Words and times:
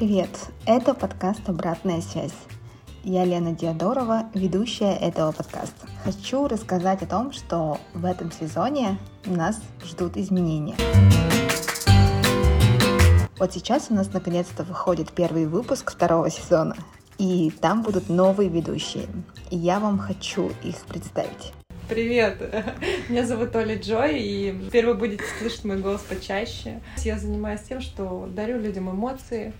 привет! 0.00 0.30
Это 0.64 0.94
подкаст 0.94 1.46
«Обратная 1.46 2.00
связь». 2.00 2.32
Я 3.04 3.26
Лена 3.26 3.52
Диадорова, 3.52 4.30
ведущая 4.32 4.96
этого 4.96 5.30
подкаста. 5.30 5.88
Хочу 6.04 6.48
рассказать 6.48 7.02
о 7.02 7.06
том, 7.06 7.32
что 7.32 7.76
в 7.92 8.06
этом 8.06 8.32
сезоне 8.32 8.96
нас 9.26 9.60
ждут 9.84 10.16
изменения. 10.16 10.74
Вот 13.38 13.52
сейчас 13.52 13.88
у 13.90 13.94
нас 13.94 14.10
наконец-то 14.10 14.62
выходит 14.62 15.12
первый 15.12 15.44
выпуск 15.44 15.92
второго 15.92 16.30
сезона, 16.30 16.76
и 17.18 17.50
там 17.60 17.82
будут 17.82 18.08
новые 18.08 18.48
ведущие. 18.48 19.04
И 19.50 19.58
я 19.58 19.80
вам 19.80 19.98
хочу 19.98 20.50
их 20.64 20.76
представить. 20.86 21.52
Привет! 21.90 22.40
Меня 23.10 23.26
зовут 23.26 23.54
Оля 23.54 23.78
Джой, 23.78 24.18
и 24.18 24.64
теперь 24.68 24.86
вы 24.86 24.94
будете 24.94 25.24
слышать 25.38 25.64
мой 25.66 25.76
голос 25.76 26.00
почаще. 26.00 26.80
Я 27.04 27.18
занимаюсь 27.18 27.60
тем, 27.68 27.82
что 27.82 28.26
дарю 28.34 28.58
людям 28.58 28.90
эмоции, 28.90 29.52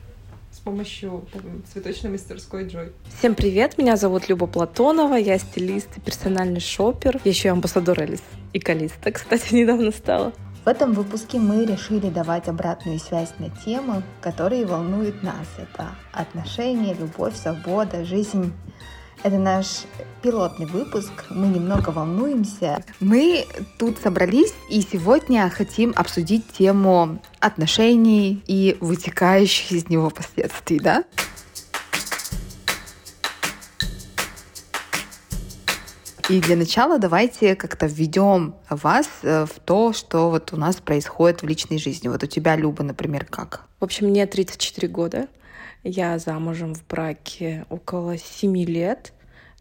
с 0.60 0.62
помощью 0.62 1.24
цветочной 1.73 2.10
мастерской 2.10 2.68
Джой. 2.68 2.92
Всем 3.18 3.34
привет, 3.34 3.78
меня 3.78 3.96
зовут 3.96 4.28
Люба 4.28 4.46
Платонова, 4.46 5.14
я 5.14 5.38
стилист 5.38 5.88
и 5.96 6.01
персональный 6.01 6.60
шопер. 6.60 7.18
Еще 7.24 7.48
и 7.48 7.51
амбассадор 7.51 7.98
Элис 7.98 8.20
и 8.52 8.59
Калиста, 8.59 9.10
кстати, 9.12 9.54
недавно 9.54 9.91
стала. 9.91 10.34
В 10.62 10.68
этом 10.68 10.92
выпуске 10.92 11.38
мы 11.38 11.65
решили 11.65 12.10
давать 12.10 12.48
обратную 12.48 12.98
связь 12.98 13.32
на 13.38 13.48
темы, 13.48 14.02
которые 14.20 14.66
волнуют 14.66 15.23
нас. 15.23 15.46
Это 15.56 15.92
отношения, 16.12 16.92
любовь, 16.92 17.34
свобода, 17.37 18.04
жизнь. 18.04 18.52
Это 19.23 19.37
наш 19.37 19.83
пилотный 20.23 20.65
выпуск. 20.65 21.10
Мы 21.29 21.48
немного 21.48 21.91
волнуемся. 21.91 22.83
Мы 23.01 23.45
тут 23.79 23.98
собрались 23.98 24.55
и 24.70 24.80
сегодня 24.80 25.51
хотим 25.51 25.93
обсудить 25.95 26.51
тему 26.52 27.21
отношений 27.38 28.43
и 28.46 28.79
вытекающих 28.80 29.73
из 29.73 29.88
него 29.90 30.09
последствий, 30.09 30.80
да? 30.80 31.04
И 36.30 36.40
для 36.40 36.57
начала 36.57 36.99
давайте 36.99 37.57
как-то 37.57 37.87
введем 37.87 38.55
вас 38.71 39.09
э, 39.23 39.45
в 39.45 39.59
то, 39.59 39.93
что 39.93 40.30
вот 40.30 40.52
у 40.52 40.57
нас 40.57 40.77
происходит 40.77 41.43
в 41.43 41.46
личной 41.46 41.79
жизни. 41.79 42.09
Вот 42.09 42.23
у 42.23 42.27
тебя, 42.27 42.55
Люба, 42.57 42.84
например, 42.84 43.27
как? 43.29 43.66
В 43.80 43.84
общем, 43.84 44.07
мне 44.07 44.24
34 44.27 44.88
года. 44.88 45.27
Я 45.82 46.18
замужем 46.18 46.74
в 46.74 46.86
браке 46.86 47.66
около 47.70 48.18
7 48.18 48.56
лет. 48.64 49.12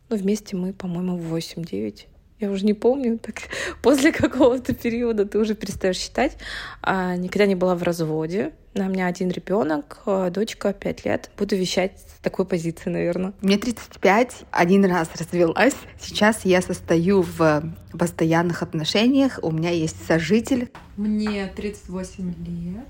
Но 0.10 0.16
ну, 0.16 0.22
вместе 0.22 0.56
мы, 0.56 0.74
по-моему, 0.74 1.18
8-9 1.18 2.08
я 2.40 2.50
уже 2.50 2.66
не 2.66 2.74
помню, 2.74 3.20
так 3.20 3.36
после 3.82 4.12
какого-то 4.12 4.74
периода 4.74 5.26
ты 5.26 5.38
уже 5.38 5.56
перестаешь 5.56 5.98
считать. 5.98 6.38
А, 6.82 7.16
никогда 7.16 7.46
не 7.46 7.56
была 7.56 7.76
в 7.76 7.84
разводе. 7.84 8.54
У 8.76 8.84
меня 8.84 9.08
один 9.08 9.30
ребенок, 9.30 10.02
а, 10.06 10.30
дочка 10.30 10.74
5 10.74 11.06
лет. 11.06 11.32
Буду 11.38 11.56
вещать 11.56 12.00
с 12.00 12.22
такой 12.22 12.46
позиции, 12.46 12.90
наверное. 12.90 13.34
Мне 13.42 13.58
35, 13.58 14.46
один 14.52 14.86
раз 14.86 15.10
развелась. 15.20 15.76
Сейчас 16.00 16.46
я 16.46 16.62
состою 16.62 17.24
в 17.24 17.64
постоянных 17.92 18.64
отношениях. 18.64 19.40
У 19.42 19.52
меня 19.52 19.72
есть 19.72 19.98
сожитель. 20.08 20.72
Мне 20.96 21.48
38 21.48 22.34
лет. 22.46 22.86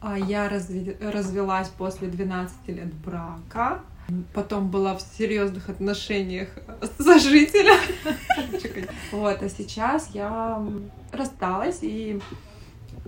А 0.00 0.18
я 0.18 0.48
разве... 0.48 0.96
развелась 1.00 1.68
после 1.68 2.08
12 2.08 2.68
лет 2.68 2.94
брака. 2.94 3.80
Потом 4.32 4.70
была 4.70 4.96
в 4.96 5.02
серьезных 5.02 5.68
отношениях 5.68 6.48
с 6.80 7.02
сожителем. 7.02 7.78
Вот, 9.12 9.42
а 9.42 9.48
сейчас 9.50 10.10
я 10.14 10.64
рассталась 11.12 11.80
и 11.82 12.18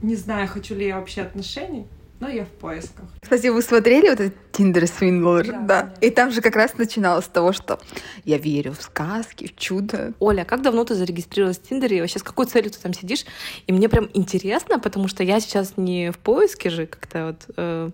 не 0.03 0.17
знаю, 0.17 0.49
хочу 0.49 0.75
ли 0.75 0.87
я 0.87 0.97
вообще 0.97 1.23
отношений. 1.23 1.87
Но 2.21 2.29
я 2.29 2.45
в 2.45 2.51
поисках. 2.51 3.07
Кстати, 3.23 3.47
вы 3.47 3.63
смотрели 3.63 4.11
вот 4.11 4.21
этот 4.21 4.35
Tinder 4.53 4.83
Swindler? 4.83 5.45
Да. 5.45 5.61
да. 5.63 5.95
И 6.03 6.11
там 6.11 6.31
же 6.31 6.43
как 6.43 6.55
раз 6.55 6.77
начиналось 6.77 7.25
с 7.25 7.29
того, 7.29 7.53
что 7.53 7.81
я 8.25 8.37
верю 8.37 8.73
в 8.73 8.83
сказки, 8.83 9.47
в 9.47 9.57
чудо. 9.57 10.13
Оля, 10.21 10.45
как 10.45 10.61
давно 10.61 10.85
ты 10.85 10.95
зарегистрировалась 10.95 11.59
в 11.59 11.63
Тиндере? 11.63 11.97
И 11.97 12.01
вообще 12.03 12.19
с 12.19 12.23
какой 12.23 12.45
целью 12.45 12.71
ты 12.71 12.79
там 12.79 12.93
сидишь? 12.93 13.25
И 13.67 13.73
мне 13.73 13.89
прям 13.89 14.11
интересно, 14.13 14.79
потому 14.79 15.09
что 15.09 15.25
я 15.25 15.41
сейчас 15.41 15.79
не 15.79 16.13
в 16.13 16.19
поиске 16.19 16.69
же 16.69 16.87
как-то 16.87 17.29
вот. 17.29 17.55
Э, 17.57 17.89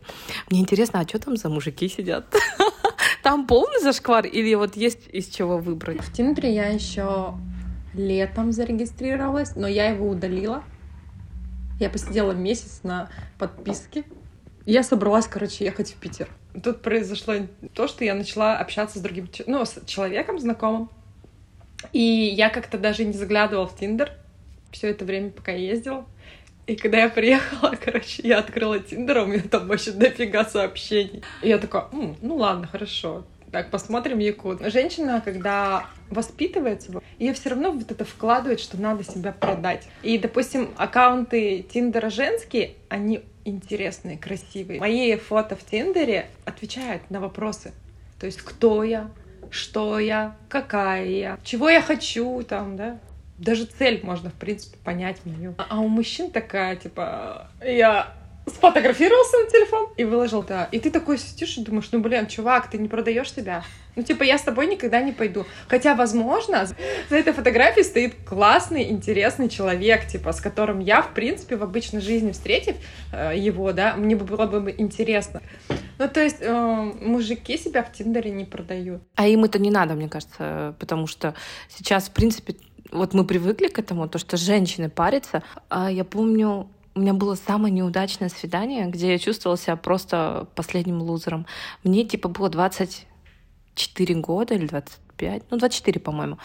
мне 0.50 0.60
интересно, 0.60 0.98
а 0.98 1.08
что 1.08 1.20
там 1.20 1.36
за 1.36 1.48
мужики 1.48 1.88
сидят? 1.88 2.26
Там 3.22 3.48
полный 3.48 3.80
зашквар 3.80 4.24
или 4.24 4.54
вот 4.54 4.76
есть 4.76 5.08
из 5.12 5.26
чего 5.26 5.58
выбрать? 5.58 6.00
В 6.00 6.12
Тиндере 6.12 6.54
я 6.54 6.66
еще 6.68 7.34
летом 7.92 8.52
зарегистрировалась, 8.52 9.56
но 9.56 9.66
я 9.66 9.88
его 9.88 10.08
удалила. 10.08 10.62
Я 11.80 11.90
посидела 11.90 12.32
месяц 12.32 12.80
на 12.84 13.10
подписке. 13.38 14.04
Я 14.66 14.82
собралась, 14.82 15.28
короче, 15.28 15.64
ехать 15.64 15.92
в 15.92 15.94
Питер. 15.94 16.28
Тут 16.62 16.82
произошло 16.82 17.34
то, 17.72 17.86
что 17.86 18.04
я 18.04 18.14
начала 18.14 18.58
общаться 18.58 18.98
с 18.98 19.00
другим, 19.02 19.28
ну, 19.46 19.64
с 19.64 19.80
человеком 19.86 20.40
знакомым. 20.40 20.90
И 21.92 22.00
я 22.00 22.50
как-то 22.50 22.76
даже 22.76 23.04
не 23.04 23.12
заглядывала 23.12 23.68
в 23.68 23.76
Тиндер 23.76 24.12
все 24.72 24.90
это 24.90 25.04
время, 25.04 25.30
пока 25.30 25.52
я 25.52 25.58
ездила. 25.58 26.04
И 26.66 26.74
когда 26.74 26.98
я 26.98 27.08
приехала, 27.08 27.76
короче, 27.84 28.22
я 28.24 28.38
открыла 28.38 28.80
Тиндер, 28.80 29.18
а 29.18 29.22
у 29.22 29.26
меня 29.26 29.42
там 29.48 29.68
вообще 29.68 29.92
дофига 29.92 30.44
сообщений. 30.44 31.22
И 31.42 31.48
я 31.48 31.58
такая, 31.58 31.84
М, 31.92 32.16
ну 32.20 32.34
ладно, 32.34 32.66
хорошо. 32.66 33.24
Так, 33.52 33.70
посмотрим 33.70 34.18
Якут. 34.18 34.60
Женщина, 34.72 35.22
когда 35.24 35.86
воспитывается, 36.10 37.00
ее 37.20 37.32
все 37.32 37.50
равно 37.50 37.70
вот 37.70 37.88
это 37.90 38.04
вкладывает, 38.04 38.58
что 38.58 38.80
надо 38.80 39.04
себя 39.04 39.30
продать. 39.30 39.86
И, 40.02 40.18
допустим, 40.18 40.70
аккаунты 40.76 41.64
Тиндера 41.72 42.10
женские, 42.10 42.74
они 42.88 43.22
интересные, 43.46 44.18
красивые. 44.18 44.80
Мои 44.80 45.16
фото 45.16 45.56
в 45.56 45.64
Тиндере 45.64 46.26
отвечают 46.44 47.10
на 47.10 47.20
вопросы. 47.20 47.72
То 48.18 48.26
есть, 48.26 48.42
кто 48.42 48.82
я, 48.82 49.10
что 49.50 49.98
я, 49.98 50.36
какая 50.48 51.06
я, 51.06 51.38
чего 51.44 51.68
я 51.68 51.80
хочу, 51.80 52.42
там, 52.42 52.76
да, 52.76 52.98
даже 53.38 53.66
цель 53.66 54.00
можно, 54.02 54.30
в 54.30 54.34
принципе, 54.34 54.78
понять 54.84 55.18
мою. 55.24 55.54
А, 55.58 55.80
у 55.80 55.88
мужчин 55.88 56.30
такая, 56.30 56.76
типа, 56.76 57.50
я 57.62 58.14
сфотографировался 58.46 59.38
на 59.38 59.50
телефон 59.50 59.88
и 59.96 60.04
выложил, 60.04 60.42
да. 60.42 60.68
И 60.70 60.78
ты 60.78 60.90
такой 60.90 61.18
сидишь 61.18 61.58
и 61.58 61.64
думаешь, 61.64 61.88
ну, 61.92 62.00
блин, 62.00 62.26
чувак, 62.26 62.70
ты 62.70 62.78
не 62.78 62.88
продаешь 62.88 63.32
себя. 63.32 63.64
Ну, 63.96 64.02
типа, 64.02 64.22
я 64.22 64.38
с 64.38 64.42
тобой 64.42 64.66
никогда 64.66 65.00
не 65.00 65.12
пойду. 65.12 65.46
Хотя, 65.68 65.94
возможно, 65.94 66.66
за 67.10 67.16
этой 67.16 67.32
фотографией 67.32 67.84
стоит 67.84 68.14
классный, 68.26 68.90
интересный 68.90 69.48
человек, 69.48 70.06
типа, 70.06 70.32
с 70.32 70.40
которым 70.40 70.80
я, 70.80 71.02
в 71.02 71.12
принципе, 71.14 71.56
в 71.56 71.62
обычной 71.62 72.00
жизни 72.00 72.32
встретив 72.32 72.76
э, 73.12 73.32
его, 73.36 73.72
да, 73.72 73.96
мне 73.96 74.14
бы 74.14 74.24
было 74.24 74.46
бы 74.46 74.74
интересно. 74.76 75.42
Ну, 75.98 76.08
то 76.08 76.20
есть, 76.22 76.38
э, 76.40 76.92
мужики 77.00 77.56
себя 77.56 77.82
в 77.82 77.92
Тиндере 77.92 78.30
не 78.30 78.44
продают. 78.44 79.02
А 79.14 79.26
им 79.26 79.44
это 79.44 79.58
не 79.58 79.70
надо, 79.70 79.94
мне 79.94 80.08
кажется, 80.08 80.74
потому 80.78 81.06
что 81.06 81.34
сейчас, 81.68 82.08
в 82.08 82.12
принципе, 82.12 82.54
вот 82.92 83.14
мы 83.14 83.24
привыкли 83.24 83.68
к 83.68 83.78
этому, 83.78 84.08
то, 84.08 84.18
что 84.18 84.36
женщины 84.36 84.88
парятся. 84.88 85.42
А 85.68 85.90
я 85.90 86.04
помню, 86.04 86.68
у 86.96 87.00
меня 87.00 87.12
было 87.12 87.34
самое 87.34 87.72
неудачное 87.72 88.30
свидание, 88.30 88.86
где 88.86 89.12
я 89.12 89.18
чувствовала 89.18 89.58
себя 89.58 89.76
просто 89.76 90.48
последним 90.54 91.02
лузером. 91.02 91.46
Мне 91.84 92.04
типа 92.04 92.28
было 92.28 92.48
24 92.48 94.14
года 94.14 94.54
или 94.54 94.66
25, 94.66 95.42
ну 95.50 95.58
24, 95.58 96.00
по-моему. 96.00 96.38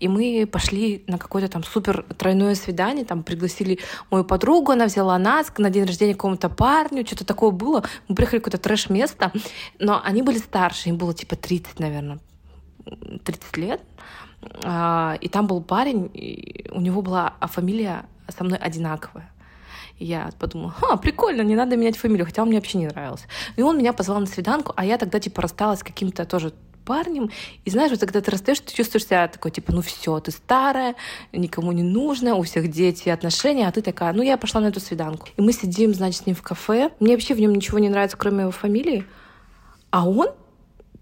И 0.00 0.08
мы 0.08 0.48
пошли 0.50 1.04
на 1.06 1.18
какое-то 1.18 1.48
там 1.48 1.62
супер 1.62 2.04
тройное 2.16 2.54
свидание, 2.54 3.04
там 3.04 3.22
пригласили 3.22 3.80
мою 4.10 4.24
подругу, 4.24 4.72
она 4.72 4.86
взяла 4.86 5.18
нас 5.18 5.52
на 5.58 5.68
день 5.68 5.84
рождения 5.84 6.14
какому-то 6.14 6.48
парню, 6.48 7.06
что-то 7.06 7.26
такое 7.26 7.50
было. 7.50 7.84
Мы 8.08 8.14
приехали 8.14 8.40
в 8.40 8.44
какое-то 8.44 8.62
трэш-место, 8.66 9.30
но 9.78 10.00
они 10.02 10.22
были 10.22 10.38
старше, 10.38 10.88
им 10.88 10.96
было 10.96 11.12
типа 11.12 11.36
30, 11.36 11.80
наверное, 11.80 12.18
30 13.24 13.56
лет. 13.58 13.82
А, 14.64 15.18
и 15.20 15.28
там 15.28 15.46
был 15.46 15.60
парень, 15.60 16.10
и 16.14 16.66
у 16.72 16.80
него 16.80 17.02
была 17.02 17.34
фамилия 17.42 18.06
со 18.34 18.44
мной 18.44 18.56
одинаковая. 18.58 19.30
Я 19.98 20.30
подумала, 20.38 20.70
ха, 20.70 20.96
прикольно, 20.96 21.42
не 21.42 21.56
надо 21.56 21.76
менять 21.76 21.96
фамилию, 21.96 22.26
хотя 22.26 22.42
он 22.42 22.48
мне 22.48 22.58
вообще 22.58 22.78
не 22.78 22.86
нравился. 22.86 23.24
И 23.56 23.62
он 23.62 23.78
меня 23.78 23.92
позвал 23.92 24.20
на 24.20 24.26
свиданку, 24.26 24.72
а 24.76 24.84
я 24.84 24.96
тогда 24.96 25.18
типа 25.18 25.42
рассталась 25.42 25.80
с 25.80 25.82
каким-то 25.82 26.24
тоже 26.24 26.52
парнем. 26.84 27.30
И 27.66 27.70
знаешь, 27.70 27.90
вот 27.90 28.00
когда 28.00 28.20
ты 28.22 28.30
растешь, 28.30 28.60
ты 28.60 28.74
чувствуешь 28.74 29.04
себя 29.04 29.28
такой, 29.28 29.50
типа, 29.50 29.72
ну 29.72 29.82
все, 29.82 30.18
ты 30.20 30.30
старая, 30.30 30.94
никому 31.32 31.72
не 31.72 31.82
нужна, 31.82 32.34
у 32.34 32.42
всех 32.42 32.70
дети, 32.70 33.10
отношения, 33.10 33.68
а 33.68 33.72
ты 33.72 33.82
такая, 33.82 34.12
ну 34.14 34.22
я 34.22 34.38
пошла 34.38 34.62
на 34.62 34.68
эту 34.68 34.80
свиданку. 34.80 35.28
И 35.36 35.42
мы 35.42 35.52
сидим, 35.52 35.92
значит, 35.92 36.22
с 36.22 36.26
ним 36.26 36.34
в 36.34 36.42
кафе. 36.42 36.90
Мне 36.98 37.12
вообще 37.12 37.34
в 37.34 37.40
нем 37.40 37.54
ничего 37.54 37.78
не 37.78 37.90
нравится, 37.90 38.16
кроме 38.16 38.42
его 38.42 38.50
фамилии. 38.50 39.04
А 39.90 40.08
он 40.08 40.28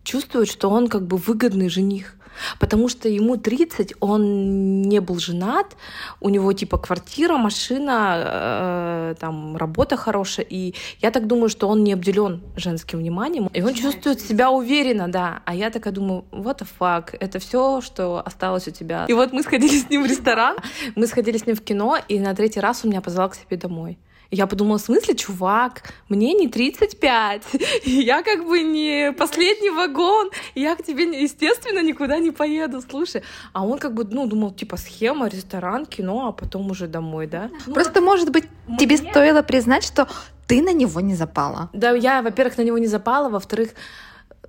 чувствует, 0.03 0.49
что 0.49 0.71
он 0.71 0.89
как 0.89 1.07
бы 1.07 1.17
выгодный 1.19 1.69
жених. 1.69 2.17
Потому 2.59 2.89
что 2.89 3.09
ему 3.09 3.37
30, 3.37 3.95
он 4.01 4.83
не 4.83 5.01
был 5.01 5.19
женат, 5.19 5.77
у 6.21 6.29
него 6.29 6.53
типа 6.53 6.79
квартира, 6.79 7.37
машина, 7.37 8.15
э, 8.17 9.15
там 9.19 9.57
работа 9.57 9.97
хорошая, 9.97 10.47
и 10.49 10.75
я 11.01 11.11
так 11.11 11.27
думаю, 11.27 11.49
что 11.49 11.69
он 11.69 11.85
не 11.85 11.93
обделен 11.93 12.43
женским 12.57 12.99
вниманием, 12.99 13.49
и 13.53 13.63
он 13.63 13.75
чувствует 13.75 14.21
себя 14.21 14.51
уверенно, 14.51 15.09
да. 15.09 15.43
А 15.45 15.55
я 15.55 15.71
такая 15.71 15.93
думаю, 15.93 16.25
what 16.33 16.59
the 16.59 16.67
fuck, 16.79 17.17
это 17.19 17.39
все, 17.39 17.81
что 17.81 18.23
осталось 18.25 18.69
у 18.69 18.71
тебя. 18.71 19.07
И 19.09 19.13
вот 19.13 19.33
мы 19.33 19.43
сходили 19.43 19.79
с 19.79 19.89
ним 19.91 20.03
в 20.03 20.07
ресторан, 20.07 20.57
мы 20.95 21.07
сходили 21.07 21.39
с 21.39 21.47
ним 21.47 21.57
в 21.57 21.61
кино, 21.63 21.99
и 22.09 22.19
на 22.19 22.35
третий 22.35 22.61
раз 22.61 22.85
он 22.85 22.91
меня 22.91 23.01
позвал 23.01 23.31
к 23.31 23.35
себе 23.35 23.57
домой. 23.57 23.99
Я 24.31 24.47
подумала, 24.47 24.79
в 24.79 24.83
смысле, 24.83 25.15
чувак, 25.15 25.83
мне 26.09 26.33
не 26.35 26.49
35, 26.49 27.43
я 27.85 28.23
как 28.23 28.47
бы 28.47 28.63
не 28.63 29.13
последний 29.13 29.71
вагон, 29.71 30.31
я 30.55 30.75
к 30.77 30.83
тебе, 30.83 31.05
естественно, 31.23 31.83
никуда 31.83 32.19
не 32.19 32.31
поеду, 32.31 32.83
слушай. 32.83 33.23
А 33.53 33.65
он 33.65 33.79
как 33.79 33.95
бы, 33.95 34.05
ну, 34.05 34.27
думал, 34.27 34.53
типа, 34.53 34.77
схема, 34.77 35.29
ресторан, 35.29 35.87
кино, 35.87 36.29
а 36.29 36.33
потом 36.33 36.71
уже 36.71 36.87
домой, 36.87 37.27
да? 37.27 37.51
Ну, 37.67 37.75
Просто, 37.75 38.01
может 38.01 38.31
быть, 38.31 38.45
мне... 38.67 38.79
тебе 38.79 38.97
стоило 38.97 39.43
признать, 39.43 39.85
что 39.85 40.09
ты 40.47 40.63
на 40.63 40.73
него 40.73 41.01
не 41.01 41.15
запала. 41.15 41.71
Да, 41.73 41.93
я, 41.93 42.23
во-первых, 42.23 42.59
на 42.59 42.63
него 42.63 42.79
не 42.79 42.87
запала, 42.87 43.29
во-вторых, 43.29 43.71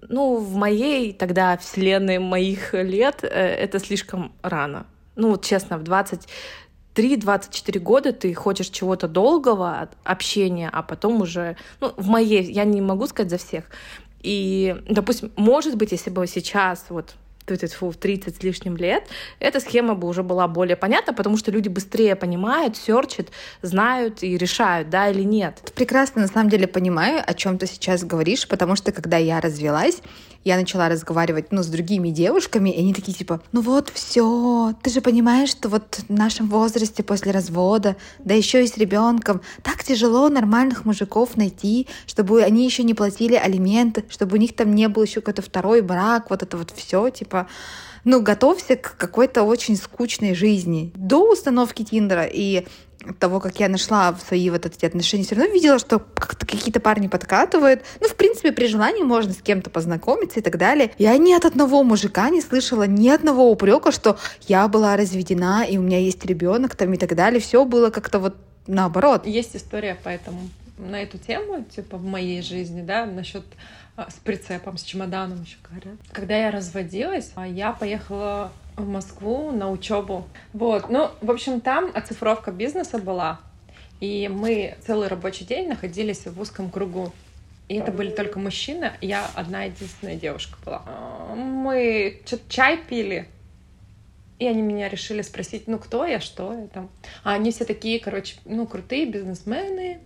ну, 0.10 0.38
в 0.38 0.56
моей 0.56 1.14
тогда 1.14 1.58
вселенной 1.58 2.20
моих 2.20 2.74
лет 2.74 3.24
э, 3.24 3.28
это 3.28 3.80
слишком 3.80 4.32
рано. 4.42 4.86
Ну, 5.16 5.32
вот 5.32 5.44
честно, 5.44 5.78
в 5.78 5.84
20 5.84 6.28
23-24 6.98 7.80
года 7.80 8.12
ты 8.14 8.34
хочешь 8.34 8.70
чего-то 8.70 9.08
долгого, 9.08 9.90
общения, 10.04 10.70
а 10.72 10.82
потом 10.82 11.22
уже, 11.22 11.56
ну, 11.80 11.94
в 11.96 12.08
моей, 12.08 12.44
я 12.44 12.64
не 12.64 12.82
могу 12.82 13.08
сказать 13.08 13.30
за 13.30 13.38
всех. 13.38 13.66
И, 14.22 14.76
допустим, 14.90 15.32
может 15.36 15.76
быть, 15.76 15.92
если 15.92 16.10
бы 16.10 16.26
сейчас 16.28 16.86
вот 16.90 17.16
в 17.48 17.94
30 17.94 18.36
с 18.36 18.44
лишним 18.44 18.76
лет, 18.76 19.08
эта 19.40 19.62
схема 19.62 19.96
бы 19.96 20.08
уже 20.10 20.22
была 20.22 20.50
более 20.50 20.76
понятна, 20.76 21.14
потому 21.14 21.38
что 21.38 21.50
люди 21.50 21.70
быстрее 21.70 22.18
понимают, 22.18 22.76
серчат, 22.76 23.28
знают 23.62 24.22
и 24.22 24.38
решают, 24.38 24.90
да 24.90 25.10
или 25.10 25.24
нет. 25.24 25.72
Прекрасно, 25.74 26.24
на 26.24 26.28
самом 26.28 26.50
деле, 26.50 26.68
понимаю, 26.68 27.24
о 27.26 27.34
чем 27.34 27.58
ты 27.58 27.66
сейчас 27.68 28.04
говоришь, 28.04 28.48
потому 28.50 28.76
что 28.76 28.92
когда 28.92 29.16
я 29.16 29.40
развелась, 29.40 30.02
я 30.48 30.56
начала 30.56 30.88
разговаривать, 30.88 31.52
ну, 31.52 31.62
с 31.62 31.68
другими 31.68 32.10
девушками, 32.10 32.70
и 32.70 32.80
они 32.80 32.94
такие, 32.94 33.14
типа, 33.14 33.42
ну 33.52 33.60
вот, 33.60 33.92
все, 33.94 34.74
ты 34.82 34.90
же 34.90 35.02
понимаешь, 35.02 35.50
что 35.50 35.68
вот 35.68 36.00
в 36.08 36.10
нашем 36.10 36.48
возрасте 36.48 37.04
после 37.04 37.34
развода, 37.34 37.98
да 38.20 38.34
еще 38.34 38.64
и 38.64 38.68
с 38.68 38.78
ребенком, 38.78 39.42
так 39.62 39.84
тяжело 39.84 40.30
нормальных 40.30 40.86
мужиков 40.86 41.36
найти, 41.36 41.88
чтобы 42.06 42.44
они 42.44 42.64
еще 42.64 42.84
не 42.84 42.94
платили 42.94 43.36
алименты, 43.36 44.06
чтобы 44.10 44.38
у 44.38 44.40
них 44.40 44.56
там 44.56 44.74
не 44.74 44.88
был 44.88 45.04
еще 45.04 45.20
какой-то 45.20 45.42
второй 45.42 45.82
брак, 45.82 46.30
вот 46.30 46.44
это 46.44 46.56
вот 46.56 46.72
все, 46.74 47.10
типа, 47.10 47.48
ну, 48.06 48.22
готовься 48.22 48.78
к 48.78 48.96
какой-то 48.96 49.44
очень 49.44 49.76
скучной 49.76 50.34
жизни. 50.34 50.94
До 50.96 51.30
установки 51.30 51.84
Тиндера 51.84 52.24
и 52.24 52.66
того, 53.14 53.40
как 53.40 53.60
я 53.60 53.70
нашла 53.70 54.12
в 54.12 54.22
свои 54.22 54.50
вот 54.50 54.66
эти 54.66 54.86
отношения, 54.86 55.24
все 55.24 55.36
равно 55.36 55.52
видела, 55.54 55.80
что 55.80 56.00
как-то 56.00 56.46
какие-то 56.46 56.80
парни 56.80 57.08
подкатывают. 57.08 57.84
Ну, 58.00 58.08
в 58.08 58.16
принципе, 58.16 58.52
при 58.52 58.68
желании 58.68 59.04
можно 59.04 59.34
с 59.34 59.42
кем-то 59.42 59.70
познакомиться 59.70 60.40
и 60.40 60.44
так 60.44 60.58
далее. 60.58 60.92
Я 60.98 61.18
ни 61.18 61.34
от 61.34 61.46
одного 61.46 61.84
мужика 61.84 62.30
не 62.30 62.42
слышала 62.42 62.84
ни 62.84 63.10
одного 63.10 63.50
упрека, 63.52 63.92
что 63.92 64.18
я 64.48 64.68
была 64.68 64.98
разведена, 64.98 65.66
и 65.68 65.78
у 65.78 65.82
меня 65.82 66.00
есть 66.00 66.26
ребенок 66.26 66.76
там 66.76 66.94
и 66.94 66.98
так 66.98 67.16
далее. 67.16 67.40
Все 67.40 67.66
было 67.66 67.90
как-то 67.90 68.20
вот 68.20 68.36
наоборот. 68.68 69.26
Есть 69.26 69.56
история 69.56 69.98
поэтому 70.04 70.50
на 70.78 71.02
эту 71.02 71.18
тему, 71.18 71.64
типа 71.64 71.98
в 71.98 72.04
моей 72.04 72.42
жизни, 72.42 72.82
да, 72.82 73.06
насчет 73.06 73.44
а, 73.96 74.10
с 74.12 74.16
прицепом, 74.16 74.78
с 74.78 74.84
чемоданом 74.84 75.42
еще 75.42 75.58
говорят. 75.68 75.96
Когда 76.12 76.38
я 76.38 76.52
разводилась, 76.52 77.32
а, 77.36 77.48
я 77.48 77.72
поехала 77.72 78.52
в 78.78 78.88
Москву 78.88 79.52
на 79.52 79.70
учебу. 79.70 80.26
Вот, 80.54 80.90
ну, 80.90 81.10
в 81.22 81.32
общем, 81.32 81.60
там 81.60 81.92
оцифровка 81.94 82.52
бизнеса 82.52 83.00
была, 83.00 83.40
и 84.00 84.30
мы 84.32 84.76
целый 84.86 85.08
рабочий 85.08 85.46
день 85.46 85.68
находились 85.68 86.26
в 86.26 86.40
узком 86.40 86.70
кругу. 86.70 87.12
И 87.68 87.76
это 87.76 87.92
были 87.92 88.12
только 88.12 88.40
мужчины, 88.40 88.94
я 89.02 89.30
одна 89.36 89.64
единственная 89.64 90.16
девушка 90.16 90.58
была. 90.64 90.84
Мы 91.36 92.22
что-то 92.26 92.44
чай 92.48 92.78
пили, 92.78 93.28
и 94.40 94.48
они 94.48 94.62
меня 94.62 94.88
решили 94.88 95.22
спросить, 95.22 95.68
ну, 95.68 95.78
кто 95.78 96.06
я, 96.06 96.22
что 96.22 96.54
я 96.54 96.68
там. 96.68 96.90
А 97.24 97.34
они 97.34 97.52
все 97.52 97.66
такие, 97.66 98.00
короче, 98.00 98.38
ну, 98.46 98.68
крутые 98.68 99.06
бизнесмены, 99.06 100.00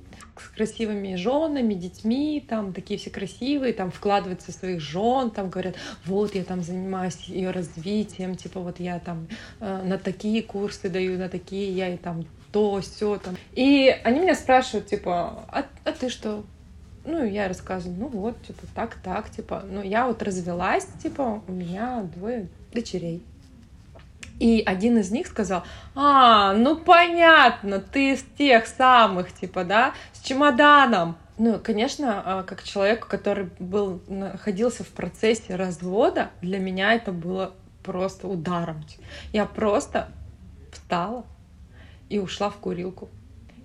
с 0.46 0.56
красивыми 0.56 1.16
женами, 1.16 1.74
детьми, 1.74 2.44
там 2.48 2.74
такие 2.74 3.00
все 3.00 3.10
красивые, 3.10 3.74
там 3.74 3.92
вкладываются 3.92 4.52
в 4.52 4.56
своих 4.56 4.82
жен, 4.82 5.30
там 5.32 5.50
говорят, 5.50 5.76
вот 6.06 6.36
я 6.36 6.44
там 6.44 6.62
занимаюсь 6.62 7.18
ее 7.26 7.52
развитием, 7.52 8.36
типа 8.36 8.60
вот 8.60 8.80
я 8.80 9.00
там 9.00 9.28
э, 9.60 9.84
на 9.84 9.98
такие 9.98 10.44
курсы 10.44 10.90
даю, 10.90 11.18
на 11.18 11.30
такие, 11.30 11.72
я 11.72 11.94
и 11.94 11.98
там 11.98 12.26
то, 12.52 12.82
все 12.82 13.18
там. 13.18 13.36
И 13.54 13.90
они 14.04 14.20
меня 14.20 14.36
спрашивают, 14.36 14.88
типа, 14.88 15.46
а, 15.48 15.66
а 15.84 15.92
ты 15.92 16.10
что? 16.10 16.44
Ну, 17.04 17.24
я 17.24 17.48
рассказываю, 17.48 17.98
ну 18.00 18.08
вот, 18.08 18.38
что-то 18.44 18.68
так, 18.76 18.96
так, 19.04 19.30
типа, 19.32 19.64
ну, 19.68 19.82
я 19.82 20.08
вот 20.08 20.22
развелась, 20.22 20.88
типа, 21.02 21.42
у 21.48 21.52
меня 21.52 22.04
двое 22.16 22.48
дочерей. 22.74 23.24
И 24.42 24.64
один 24.66 24.98
из 24.98 25.12
них 25.12 25.28
сказал, 25.28 25.64
а, 25.94 26.54
ну 26.54 26.76
понятно, 26.76 27.78
ты 27.78 28.14
из 28.14 28.24
тех 28.40 28.66
самых, 28.66 29.32
типа, 29.32 29.64
да, 29.64 29.94
с 30.14 30.22
чемоданом. 30.22 31.16
Ну, 31.38 31.60
конечно, 31.60 32.24
а, 32.26 32.42
как 32.42 32.64
человек, 32.64 33.06
который 33.06 33.52
был, 33.60 34.02
находился 34.08 34.84
в 34.84 34.88
процессе 34.88 35.56
развода, 35.56 36.32
для 36.42 36.58
меня 36.58 36.94
это 36.94 37.12
было 37.12 37.54
просто 37.84 38.28
ударом. 38.28 38.84
Я 39.32 39.46
просто 39.46 40.10
встала 40.72 41.24
и 42.10 42.18
ушла 42.18 42.50
в 42.50 42.56
курилку. 42.56 43.10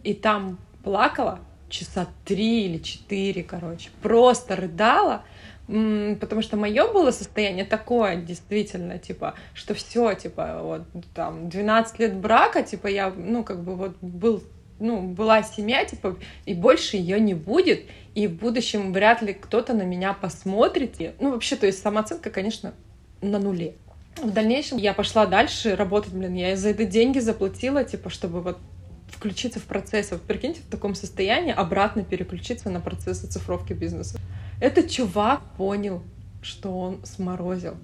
И 0.05 0.12
там 0.12 0.58
плакала 0.84 1.38
часа 1.70 2.06
три 2.26 2.67
или 2.67 2.82
четыре, 2.82 3.43
короче. 3.43 3.88
Просто 4.02 4.56
рыдала, 4.56 5.23
потому 5.66 6.42
что 6.42 6.56
мое 6.56 6.92
было 6.92 7.10
состояние 7.10 7.64
такое, 7.64 8.16
действительно, 8.16 8.98
типа, 8.98 9.34
что 9.54 9.74
все, 9.74 10.14
типа, 10.14 10.60
вот 10.62 10.82
там 11.14 11.48
12 11.48 11.98
лет 11.98 12.14
брака, 12.16 12.62
типа, 12.62 12.86
я, 12.86 13.10
ну, 13.10 13.42
как 13.42 13.62
бы 13.64 13.74
вот 13.74 13.96
был, 14.00 14.42
ну, 14.78 15.02
была 15.02 15.42
семья, 15.42 15.84
типа, 15.84 16.16
и 16.44 16.54
больше 16.54 16.96
ее 16.96 17.18
не 17.18 17.34
будет, 17.34 17.84
и 18.14 18.28
в 18.28 18.34
будущем 18.34 18.92
вряд 18.92 19.22
ли 19.22 19.32
кто-то 19.34 19.74
на 19.74 19.82
меня 19.82 20.12
посмотрит. 20.12 21.00
И, 21.00 21.12
ну, 21.18 21.32
вообще, 21.32 21.56
то 21.56 21.66
есть 21.66 21.82
самооценка, 21.82 22.30
конечно, 22.30 22.72
на 23.20 23.38
нуле. 23.38 23.74
В 24.22 24.30
дальнейшем 24.30 24.78
я 24.78 24.94
пошла 24.94 25.26
дальше 25.26 25.76
работать, 25.76 26.12
блин, 26.12 26.34
я 26.34 26.56
за 26.56 26.70
это 26.70 26.84
деньги 26.84 27.18
заплатила, 27.18 27.84
типа, 27.84 28.08
чтобы 28.08 28.40
вот 28.40 28.58
включиться 29.16 29.58
в 29.58 29.64
процесс. 29.64 30.10
Вот 30.10 30.22
прикиньте, 30.22 30.60
в 30.60 30.70
таком 30.70 30.94
состоянии 30.94 31.52
обратно 31.52 32.04
переключиться 32.04 32.70
на 32.70 32.80
процесс 32.80 33.24
оцифровки 33.24 33.72
бизнеса. 33.72 34.18
Этот 34.60 34.90
чувак 34.90 35.40
понял, 35.56 36.02
что 36.42 36.78
он 36.78 37.00
сморозил. 37.04 37.74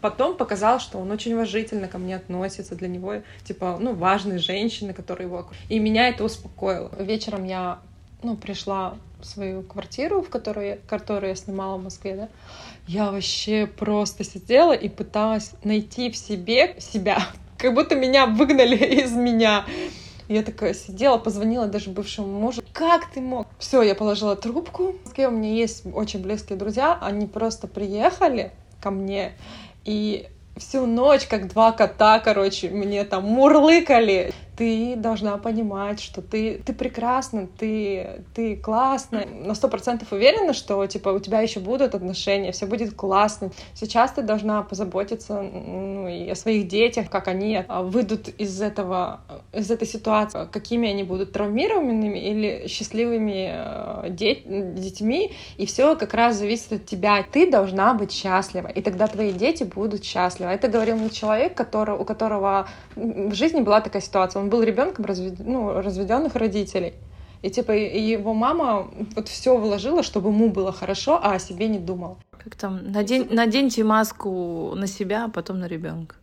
Потом 0.00 0.36
показал, 0.36 0.78
что 0.78 0.98
он 0.98 1.10
очень 1.10 1.32
уважительно 1.32 1.88
ко 1.88 1.98
мне 1.98 2.16
относится. 2.16 2.74
Для 2.74 2.88
него, 2.88 3.22
типа, 3.44 3.78
ну, 3.80 3.94
важные 3.94 4.38
женщины, 4.38 4.92
которые 4.92 5.26
его... 5.26 5.48
И 5.68 5.78
меня 5.78 6.08
это 6.08 6.24
успокоило. 6.24 6.90
Вечером 6.98 7.44
я, 7.44 7.78
ну, 8.22 8.36
пришла 8.36 8.96
в 9.20 9.24
свою 9.24 9.62
квартиру, 9.62 10.20
в 10.20 10.28
которую, 10.28 10.78
которую 10.86 11.30
я 11.30 11.34
снимала 11.34 11.78
в 11.78 11.82
Москве, 11.82 12.14
да, 12.14 12.28
я 12.86 13.10
вообще 13.10 13.66
просто 13.66 14.22
сидела 14.22 14.72
и 14.72 14.88
пыталась 14.88 15.52
найти 15.64 16.10
в 16.10 16.16
себе 16.16 16.76
себя. 16.78 17.26
Как 17.56 17.72
будто 17.72 17.94
меня 17.94 18.26
выгнали 18.26 18.76
из 19.02 19.12
меня. 19.12 19.64
Я 20.28 20.42
такая 20.42 20.74
сидела, 20.74 21.18
позвонила 21.18 21.66
даже 21.66 21.90
бывшему 21.90 22.28
мужу. 22.28 22.62
Как 22.72 23.10
ты 23.12 23.20
мог? 23.20 23.46
Все, 23.58 23.82
я 23.82 23.94
положила 23.94 24.36
трубку. 24.36 24.92
В 24.92 25.04
Москве 25.04 25.28
у 25.28 25.30
меня 25.30 25.52
есть 25.52 25.84
очень 25.92 26.22
близкие 26.22 26.58
друзья. 26.58 26.98
Они 27.00 27.26
просто 27.26 27.66
приехали 27.66 28.52
ко 28.80 28.90
мне 28.90 29.32
и 29.84 30.28
всю 30.56 30.86
ночь, 30.86 31.26
как 31.26 31.48
два 31.48 31.72
кота, 31.72 32.20
короче, 32.20 32.70
мне 32.70 33.04
там 33.04 33.24
мурлыкали 33.24 34.32
ты 34.56 34.94
должна 34.96 35.36
понимать, 35.38 36.00
что 36.00 36.22
ты, 36.22 36.62
ты 36.64 36.72
прекрасна, 36.72 37.48
ты, 37.58 38.22
ты 38.34 38.56
классная. 38.56 39.26
На 39.26 39.54
сто 39.54 39.68
процентов 39.68 40.12
уверена, 40.12 40.52
что 40.52 40.84
типа 40.86 41.08
у 41.08 41.18
тебя 41.18 41.40
еще 41.40 41.60
будут 41.60 41.94
отношения, 41.94 42.52
все 42.52 42.66
будет 42.66 42.94
классно. 42.94 43.50
Сейчас 43.74 44.12
ты 44.12 44.22
должна 44.22 44.62
позаботиться 44.62 45.42
ну, 45.42 46.08
и 46.08 46.28
о 46.30 46.34
своих 46.34 46.68
детях, 46.68 47.10
как 47.10 47.28
они 47.28 47.64
а, 47.66 47.82
выйдут 47.82 48.28
из 48.28 48.62
этого, 48.62 49.20
из 49.52 49.70
этой 49.70 49.88
ситуации, 49.88 50.46
какими 50.50 50.88
они 50.88 51.02
будут 51.02 51.32
травмированными 51.32 52.18
или 52.18 52.66
счастливыми 52.68 53.50
э, 53.52 54.10
деть, 54.10 54.44
детьми, 54.74 55.32
и 55.56 55.66
все 55.66 55.96
как 55.96 56.14
раз 56.14 56.36
зависит 56.36 56.72
от 56.72 56.86
тебя. 56.86 57.24
Ты 57.30 57.50
должна 57.50 57.94
быть 57.94 58.12
счастлива, 58.12 58.68
и 58.68 58.80
тогда 58.82 59.08
твои 59.08 59.32
дети 59.32 59.64
будут 59.64 60.04
счастливы. 60.04 60.52
Это 60.52 60.68
говорил 60.68 60.96
мне 60.96 61.10
человек, 61.10 61.54
который, 61.54 61.96
у 61.96 62.04
которого 62.04 62.68
в 62.94 63.34
жизни 63.34 63.60
была 63.60 63.80
такая 63.80 64.02
ситуация 64.02 64.43
он 64.43 64.43
был 64.48 64.62
ребенком 64.62 65.04
развед... 65.04 65.38
ну, 65.38 65.80
разведенных 65.80 66.34
родителей. 66.34 66.94
И 67.42 67.50
типа 67.50 67.72
его 67.72 68.32
мама 68.32 68.90
вот 69.14 69.28
все 69.28 69.56
вложила, 69.58 70.02
чтобы 70.02 70.30
ему 70.30 70.50
было 70.50 70.72
хорошо, 70.72 71.20
а 71.22 71.34
о 71.34 71.38
себе 71.38 71.68
не 71.68 71.78
думал. 71.78 72.16
Как 72.42 72.56
там, 72.56 72.90
надень, 72.90 73.28
наденьте 73.30 73.84
маску 73.84 74.72
на 74.74 74.86
себя, 74.86 75.26
а 75.26 75.28
потом 75.28 75.58
на 75.58 75.66
ребенка. 75.66 76.16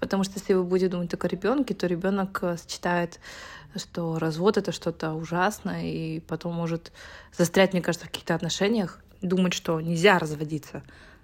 Потому 0.00 0.24
что 0.24 0.34
если 0.38 0.54
вы 0.54 0.64
будете 0.64 0.88
думать 0.88 1.10
только 1.10 1.28
о 1.28 1.30
ребенке, 1.30 1.72
то 1.72 1.86
ребенок 1.86 2.40
э, 2.42 2.56
считает, 2.68 3.20
что 3.76 4.18
развод 4.18 4.56
это 4.56 4.72
что-то 4.72 5.14
ужасное, 5.14 5.84
и 5.84 6.20
потом 6.20 6.54
может 6.54 6.92
застрять, 7.36 7.72
мне 7.72 7.82
кажется, 7.82 8.06
в 8.06 8.10
каких-то 8.10 8.34
отношениях, 8.34 9.00
думать, 9.22 9.54
что 9.54 9.80
нельзя 9.80 10.18
разводиться. 10.18 10.82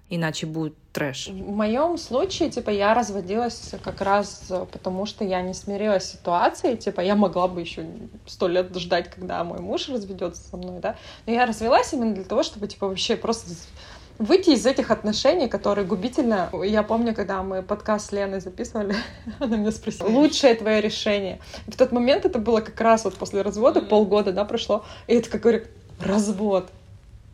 Иначе 0.09 0.45
будет 0.45 0.75
трэш. 0.91 1.27
В 1.27 1.51
моем 1.51 1.97
случае, 1.97 2.49
типа, 2.49 2.69
я 2.69 2.93
разводилась 2.93 3.71
как 3.83 4.01
раз 4.01 4.51
потому, 4.71 5.05
что 5.05 5.23
я 5.23 5.41
не 5.41 5.53
смирилась 5.53 6.03
с 6.03 6.11
ситуацией, 6.13 6.77
типа, 6.77 7.01
я 7.01 7.15
могла 7.15 7.47
бы 7.47 7.61
еще 7.61 7.85
сто 8.27 8.47
лет 8.47 8.75
ждать, 8.77 9.09
когда 9.09 9.43
мой 9.43 9.59
муж 9.59 9.89
разведется 9.89 10.41
со 10.49 10.57
мной, 10.57 10.79
да, 10.79 10.95
но 11.25 11.33
я 11.33 11.45
развелась 11.45 11.93
именно 11.93 12.13
для 12.13 12.23
того, 12.23 12.43
чтобы, 12.43 12.67
типа, 12.67 12.87
вообще 12.87 13.15
просто 13.15 13.51
выйти 14.19 14.51
из 14.51 14.65
этих 14.65 14.91
отношений, 14.91 15.47
которые 15.47 15.85
губительно. 15.85 16.49
Я 16.63 16.83
помню, 16.83 17.13
когда 17.15 17.41
мы 17.41 17.63
подкаст 17.63 18.09
с 18.09 18.11
Леной 18.11 18.39
записывали, 18.39 18.95
она 19.39 19.57
меня 19.57 19.71
спросила, 19.71 20.07
лучшее 20.07 20.55
твое 20.55 20.81
решение. 20.81 21.39
И 21.67 21.71
в 21.71 21.75
тот 21.75 21.91
момент 21.91 22.25
это 22.25 22.39
было 22.39 22.61
как 22.61 22.79
раз 22.79 23.05
вот 23.05 23.15
после 23.15 23.41
развода, 23.41 23.79
mm-hmm. 23.79 23.87
полгода, 23.87 24.31
да, 24.31 24.45
прошло, 24.45 24.85
и 25.07 25.15
это 25.15 25.29
как 25.29 25.41
говорю, 25.41 25.63
развод. 25.99 26.69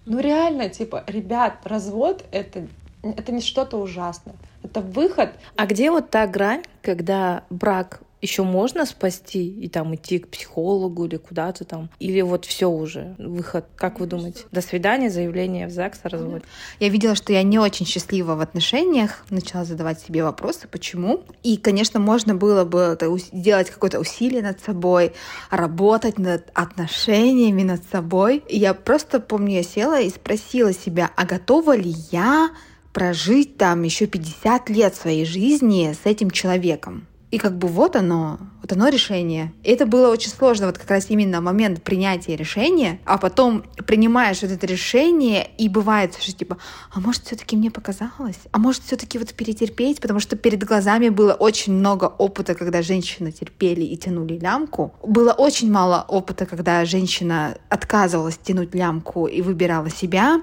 Ну 0.09 0.19
реально, 0.19 0.69
типа, 0.69 1.03
ребят, 1.05 1.59
развод 1.65 2.25
это, 2.31 2.67
это 3.03 3.31
не 3.31 3.41
что-то 3.41 3.77
ужасное. 3.77 4.33
Это 4.63 4.81
выход. 4.81 5.29
А 5.55 5.67
где 5.67 5.91
вот 5.91 6.09
та 6.09 6.25
грань, 6.25 6.63
когда 6.81 7.43
брак 7.51 8.01
еще 8.21 8.43
можно 8.43 8.85
спасти 8.85 9.49
и 9.49 9.69
там 9.69 9.95
идти 9.95 10.19
к 10.19 10.29
психологу 10.29 11.05
или 11.05 11.17
куда-то 11.17 11.65
там? 11.65 11.89
Или 11.99 12.21
вот 12.21 12.45
все 12.45 12.69
уже, 12.69 13.15
выход? 13.17 13.65
Как 13.75 13.99
вы 13.99 14.07
думаете? 14.07 14.43
До 14.51 14.61
свидания, 14.61 15.09
заявление 15.09 15.67
в 15.67 15.71
ЗАГС 15.71 15.99
о 16.03 16.09
разводе. 16.09 16.43
Я 16.79 16.89
видела, 16.89 17.15
что 17.15 17.33
я 17.33 17.43
не 17.43 17.59
очень 17.59 17.85
счастлива 17.85 18.35
в 18.35 18.41
отношениях, 18.41 19.25
начала 19.29 19.63
задавать 19.63 20.01
себе 20.01 20.23
вопросы, 20.23 20.67
почему. 20.67 21.23
И, 21.43 21.57
конечно, 21.57 21.99
можно 21.99 22.35
было 22.35 22.65
бы 22.65 22.97
сделать 23.31 23.69
какое-то 23.69 23.99
усилие 23.99 24.41
над 24.41 24.59
собой, 24.61 25.13
работать 25.49 26.17
над 26.19 26.49
отношениями 26.53 27.63
над 27.63 27.83
собой. 27.89 28.43
И 28.47 28.57
я 28.57 28.73
просто 28.73 29.19
помню, 29.19 29.55
я 29.55 29.63
села 29.63 30.01
и 30.01 30.09
спросила 30.09 30.73
себя, 30.73 31.11
а 31.15 31.25
готова 31.25 31.75
ли 31.75 31.93
я 32.11 32.49
прожить 32.93 33.57
там 33.57 33.83
еще 33.83 34.07
50 34.07 34.69
лет 34.69 34.95
своей 34.95 35.25
жизни 35.25 35.93
с 35.93 36.05
этим 36.05 36.31
человеком? 36.31 37.07
И 37.31 37.37
как 37.37 37.57
бы 37.57 37.67
вот 37.67 37.95
оно, 37.95 38.39
вот 38.61 38.71
оно 38.71 38.87
решение. 38.89 39.53
И 39.63 39.71
это 39.71 39.85
было 39.85 40.09
очень 40.09 40.31
сложно, 40.31 40.65
вот 40.65 40.77
как 40.77 40.89
раз 40.89 41.05
именно 41.09 41.41
момент 41.41 41.83
принятия 41.83 42.35
решения, 42.35 42.99
а 43.05 43.17
потом 43.17 43.63
принимаешь 43.85 44.41
вот 44.41 44.51
это 44.51 44.65
решение, 44.65 45.49
и 45.57 45.69
бывает, 45.69 46.17
что 46.19 46.33
типа, 46.33 46.57
а 46.91 46.99
может 46.99 47.25
все-таки 47.25 47.55
мне 47.55 47.69
показалось? 47.69 48.39
А 48.51 48.57
может 48.57 48.83
все-таки 48.83 49.19
вот 49.19 49.33
перетерпеть? 49.33 50.01
Потому 50.01 50.19
что 50.19 50.35
перед 50.35 50.63
глазами 50.63 51.09
было 51.09 51.33
очень 51.33 51.73
много 51.73 52.05
опыта, 52.05 52.55
когда 52.55 52.81
женщины 52.81 53.31
терпели 53.31 53.83
и 53.83 53.95
тянули 53.95 54.39
лямку. 54.39 54.93
Было 55.03 55.31
очень 55.33 55.71
мало 55.71 56.03
опыта, 56.07 56.47
когда 56.47 56.83
женщина 56.85 57.57
отказывалась 57.69 58.37
тянуть 58.37 58.73
лямку 58.73 59.27
и 59.27 59.41
выбирала 59.41 59.89
себя. 59.89 60.41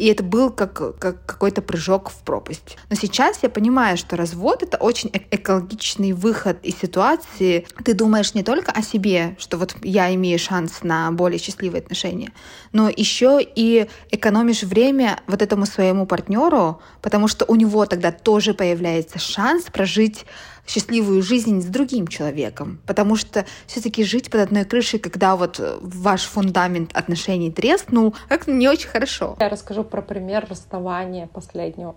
И 0.00 0.06
это 0.06 0.22
был 0.22 0.48
как, 0.48 0.98
как 0.98 1.26
какой-то 1.26 1.60
прыжок 1.60 2.08
в 2.08 2.22
пропасть. 2.22 2.78
Но 2.88 2.96
сейчас 2.96 3.40
я 3.42 3.50
понимаю, 3.50 3.98
что 3.98 4.16
развод— 4.16 4.62
это 4.64 4.78
очень 4.78 5.10
э, 5.12 5.20
экологичный 5.30 6.12
выход 6.12 6.56
из 6.62 6.78
ситуации. 6.78 7.66
Ты 7.84 7.92
думаешь 7.92 8.32
не 8.32 8.42
только 8.42 8.72
о 8.72 8.80
себе, 8.80 9.36
что 9.38 9.58
вот 9.58 9.76
я 9.82 10.14
имею 10.14 10.38
шанс 10.38 10.82
на 10.82 11.12
более 11.12 11.38
счастливые 11.38 11.82
отношения, 11.82 12.32
но 12.72 12.88
еще 12.88 13.40
и 13.42 13.88
экономишь 14.10 14.62
время 14.62 15.20
вот 15.26 15.42
этому 15.42 15.66
своему 15.66 16.06
партнеру, 16.06 16.80
потому 17.02 17.28
что 17.28 17.44
у 17.44 17.54
него 17.54 17.84
тогда 17.84 18.10
тоже 18.10 18.54
появляется 18.54 19.18
шанс 19.18 19.64
прожить 19.64 20.24
счастливую 20.66 21.22
жизнь 21.22 21.60
с 21.60 21.66
другим 21.66 22.06
человеком. 22.06 22.80
Потому 22.86 23.16
что 23.16 23.44
все-таки 23.66 24.04
жить 24.04 24.30
под 24.30 24.40
одной 24.40 24.64
крышей, 24.64 24.98
когда 24.98 25.36
вот 25.36 25.60
ваш 25.80 26.22
фундамент 26.22 26.90
отношений 26.94 27.50
треснул, 27.50 28.14
как-то 28.28 28.52
не 28.52 28.68
очень 28.68 28.88
хорошо. 28.88 29.36
Я 29.40 29.48
расскажу 29.48 29.84
про 29.84 30.02
пример 30.02 30.46
расставания 30.48 31.26
последнего. 31.26 31.96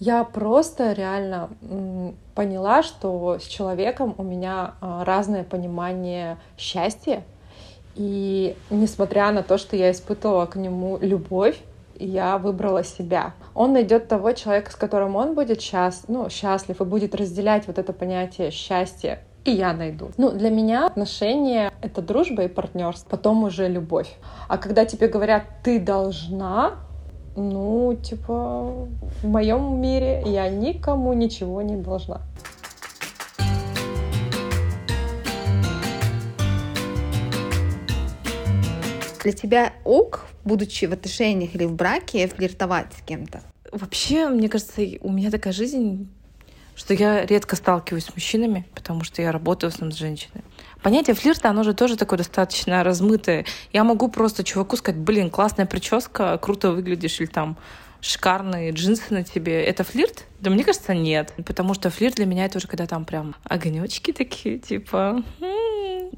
Я 0.00 0.22
просто 0.22 0.92
реально 0.92 1.50
поняла, 2.34 2.84
что 2.84 3.38
с 3.40 3.44
человеком 3.44 4.14
у 4.16 4.22
меня 4.22 4.74
а, 4.80 5.04
разное 5.04 5.42
понимание 5.42 6.38
счастья. 6.56 7.24
И 7.96 8.54
несмотря 8.70 9.32
на 9.32 9.42
то, 9.42 9.58
что 9.58 9.74
я 9.74 9.90
испытывала 9.90 10.46
к 10.46 10.54
нему 10.54 10.98
любовь, 11.00 11.58
я 11.98 12.38
выбрала 12.38 12.84
себя. 12.84 13.34
Он 13.54 13.72
найдет 13.72 14.08
того 14.08 14.32
человека, 14.32 14.70
с 14.70 14.76
которым 14.76 15.16
он 15.16 15.34
будет 15.34 15.60
счаст... 15.60 16.04
ну, 16.08 16.28
счастлив 16.30 16.80
и 16.80 16.84
будет 16.84 17.14
разделять 17.14 17.66
вот 17.66 17.78
это 17.78 17.92
понятие 17.92 18.50
счастья 18.50 19.20
и 19.48 19.52
я 19.52 19.72
найду. 19.72 20.10
Ну, 20.18 20.30
для 20.30 20.50
меня 20.50 20.86
отношения— 20.86 21.72
это 21.82 22.02
дружба 22.02 22.44
и 22.44 22.48
партнерство, 22.48 23.08
потом 23.08 23.44
уже 23.44 23.66
любовь. 23.68 24.14
А 24.46 24.58
когда 24.58 24.84
тебе 24.84 25.08
говорят 25.08 25.44
«ты 25.62 25.80
должна», 25.80 26.72
ну, 27.36 27.94
типа, 27.94 28.88
в 29.22 29.26
моем 29.26 29.80
мире 29.80 30.22
я 30.26 30.48
никому 30.48 31.12
ничего 31.12 31.62
не 31.62 31.76
должна. 31.76 32.20
Для 39.28 39.36
тебя 39.36 39.74
ок 39.84 40.24
будучи 40.42 40.86
в 40.86 40.92
отношениях 40.94 41.54
или 41.54 41.64
в 41.64 41.74
браке, 41.74 42.26
флиртовать 42.28 42.94
с 42.98 43.02
кем-то? 43.02 43.42
Вообще, 43.70 44.26
мне 44.30 44.48
кажется, 44.48 44.80
у 45.02 45.12
меня 45.12 45.30
такая 45.30 45.52
жизнь, 45.52 46.08
что 46.74 46.94
я 46.94 47.26
редко 47.26 47.54
сталкиваюсь 47.54 48.06
с 48.06 48.14
мужчинами, 48.14 48.64
потому 48.74 49.04
что 49.04 49.20
я 49.20 49.30
работаю 49.30 49.70
в 49.70 49.74
основном 49.74 49.94
с 49.94 49.98
женщинами. 49.98 50.44
Понятие 50.82 51.14
флирта, 51.14 51.50
оно 51.50 51.62
же 51.62 51.74
тоже 51.74 51.98
такое 51.98 52.16
достаточно 52.16 52.82
размытое. 52.82 53.44
Я 53.70 53.84
могу 53.84 54.08
просто 54.08 54.44
чуваку 54.44 54.78
сказать, 54.78 54.98
блин, 54.98 55.28
классная 55.28 55.66
прическа, 55.66 56.38
круто 56.38 56.70
выглядишь, 56.70 57.20
или 57.20 57.26
там 57.26 57.58
шикарные 58.00 58.70
джинсы 58.70 59.02
на 59.10 59.24
тебе. 59.24 59.62
Это 59.62 59.84
флирт? 59.84 60.24
Да 60.40 60.48
мне 60.48 60.64
кажется, 60.64 60.94
нет. 60.94 61.34
Потому 61.44 61.74
что 61.74 61.90
флирт 61.90 62.14
для 62.14 62.24
меня 62.24 62.46
это 62.46 62.56
уже 62.56 62.66
когда 62.66 62.86
там 62.86 63.04
прям 63.04 63.34
огонечки 63.44 64.10
такие, 64.10 64.58
типа... 64.58 65.22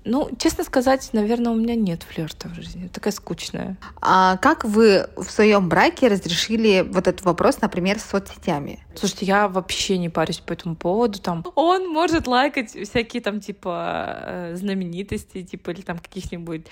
Ну, 0.04 0.30
честно 0.38 0.64
сказать, 0.64 1.11
наверное, 1.12 1.52
у 1.52 1.54
меня 1.54 1.75
нет 1.75 2.02
флирта 2.02 2.49
в 2.49 2.54
жизни. 2.54 2.88
Такая 2.88 3.12
скучная. 3.12 3.76
А 4.00 4.37
как 4.38 4.64
вы 4.64 5.09
в 5.16 5.30
своем 5.30 5.68
браке 5.68 6.09
разрешили 6.09 6.87
вот 6.88 7.06
этот 7.06 7.25
вопрос, 7.25 7.61
например, 7.61 7.99
с 7.99 8.04
соцсетями? 8.04 8.85
Слушайте, 8.94 9.26
я 9.26 9.49
вообще 9.49 9.99
не 9.99 10.09
парюсь 10.09 10.38
по 10.38 10.52
этому 10.52 10.76
поводу. 10.76 11.20
Там 11.20 11.44
он 11.54 11.88
может 11.88 12.26
лайкать 12.26 12.70
всякие 12.70 13.23
там 13.23 13.40
типа 13.40 14.16
э, 14.23 14.56
знаменитости, 14.56 15.42
типа 15.42 15.70
или 15.70 15.82
там 15.82 15.99
каких-нибудь 15.99 16.66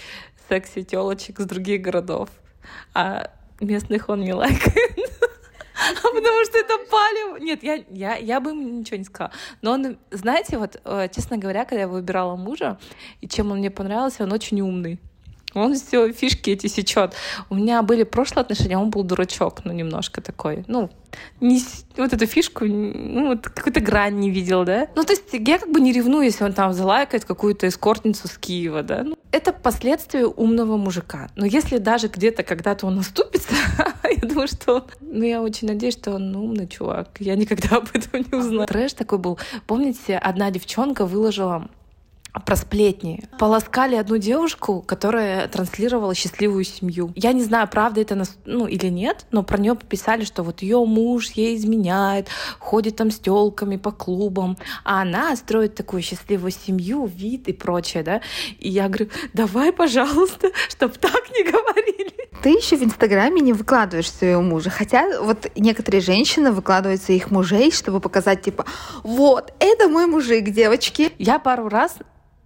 секси 0.49 0.83
телочек 0.83 1.41
с 1.41 1.45
других 1.45 1.83
городов. 1.83 2.29
А 2.95 3.31
местных 3.61 4.09
он 4.09 4.21
не 4.21 4.33
лайкает. 4.33 5.18
Потому 6.03 6.45
что 6.45 6.59
это 6.59 6.75
палево. 6.91 7.37
Нет, 7.39 7.63
я, 7.63 7.83
я, 7.91 8.17
я 8.17 8.41
бы 8.41 8.51
ему 8.51 8.63
ничего 8.81 8.97
не 8.97 9.05
сказала. 9.05 9.33
Но 9.63 9.73
он, 9.73 9.99
знаете, 10.11 10.59
вот, 10.59 10.81
э, 10.85 11.09
честно 11.15 11.39
говоря, 11.39 11.65
когда 11.65 11.83
я 11.83 11.89
выбирала 11.89 12.37
мужа, 12.37 12.79
и 13.21 13.29
чем 13.29 13.53
он 13.53 13.59
мне 13.59 13.71
понравился, 13.71 14.25
он 14.25 14.33
очень 14.33 14.61
умный. 14.61 14.99
Он 15.55 15.75
все 15.75 16.13
фишки 16.13 16.51
эти 16.51 16.67
сечет. 16.67 17.15
У 17.49 17.55
меня 17.55 17.83
были 17.83 18.03
прошлые 18.03 18.43
отношения, 18.43 18.79
он 18.79 18.91
был 18.91 19.03
дурачок, 19.03 19.65
ну, 19.65 19.73
немножко 19.73 20.21
такой. 20.21 20.65
Ну, 20.67 20.91
не, 21.41 21.63
вот 21.97 22.13
эту 22.13 22.27
фишку, 22.27 22.67
ну, 22.67 23.29
вот 23.29 23.49
какую-то 23.49 23.81
грань 23.81 24.17
не 24.17 24.31
видел, 24.31 24.65
да? 24.65 24.89
Ну, 24.95 25.05
то 25.05 25.13
есть 25.13 25.25
я 25.33 25.59
как 25.59 25.71
бы 25.71 25.81
не 25.81 25.93
ревную, 25.93 26.25
если 26.25 26.45
он 26.45 26.53
там 26.53 26.73
залайкает 26.75 27.25
какую-то 27.25 27.67
эскортницу 27.67 28.29
с 28.29 28.37
Киева, 28.37 28.83
да? 28.83 29.03
Ну, 29.05 29.17
это 29.33 29.53
последствия 29.53 30.27
умного 30.27 30.77
мужика. 30.77 31.29
Но 31.37 31.47
если 31.47 31.79
даже 31.79 32.09
где-то 32.09 32.43
когда-то 32.43 32.87
он 32.87 32.97
наступится, 32.97 33.55
я 34.23 34.29
думаю, 34.29 34.49
что 34.49 34.77
он... 34.77 34.85
Ну, 35.01 35.25
я 35.25 35.43
очень 35.43 35.69
надеюсь, 35.69 35.95
что 35.95 36.13
он 36.13 36.35
умный 36.35 36.67
чувак. 36.67 37.09
Я 37.19 37.37
никогда 37.37 37.77
об 37.77 37.89
этом 37.93 38.25
не 38.31 38.39
узнаю. 38.39 38.67
Трэш 38.67 38.93
такой 38.95 39.19
был. 39.19 39.39
Помните, 39.67 40.17
одна 40.17 40.51
девчонка 40.51 41.07
выложила 41.07 41.69
про 42.33 42.57
сплетни. 42.57 43.25
Полоскали 43.39 43.97
одну 43.97 44.19
девушку, 44.19 44.83
которая 44.83 45.49
транслировала 45.49 46.15
счастливую 46.15 46.65
семью. 46.65 47.13
Я 47.15 47.33
не 47.33 47.43
знаю, 47.43 47.69
правда 47.69 48.01
это 48.01 48.23
ну, 48.45 48.67
или 48.67 48.87
нет, 48.89 49.27
но 49.31 49.43
про 49.43 49.59
нее 49.59 49.77
писали, 49.77 50.25
что 50.25 50.43
вот 50.43 50.63
ее 50.63 50.85
муж 50.85 51.31
ей 51.31 51.57
изменяет, 51.57 52.29
ходит 52.59 52.97
там 52.97 53.11
с 53.11 53.19
телками 53.19 53.77
по 53.77 53.91
клубам, 53.91 54.57
а 54.85 55.03
она 55.03 55.35
строит 55.37 55.75
такую 55.75 56.03
счастливую 56.03 56.53
семью, 56.53 57.07
вид 57.07 57.49
и 57.49 57.53
прочее, 57.53 58.03
да. 58.03 58.21
И 58.59 58.69
я 58.69 58.89
говорю, 58.89 59.09
давай, 59.33 59.73
пожалуйста, 59.73 60.51
чтоб 60.69 60.97
так 60.97 61.31
не 61.31 61.45
говорили. 61.45 62.15
Ты 62.43 62.51
еще 62.51 62.77
в 62.77 62.85
Инстаграме 62.85 63.41
не 63.41 63.53
выкладываешь 63.53 64.11
своего 64.11 64.43
мужа, 64.43 64.71
хотя 64.71 65.21
вот 65.21 65.51
некоторые 65.57 66.01
женщины 66.01 66.53
выкладывают 66.53 67.03
своих 67.03 67.33
мужей, 67.33 67.73
чтобы 67.73 68.01
показать, 68.01 68.43
типа, 68.43 68.65
вот, 69.03 69.53
это 69.59 69.89
мой 69.89 70.07
мужик, 70.07 70.51
девочки. 70.51 71.11
Я 71.19 71.41
пару 71.41 71.69
раз 71.69 71.97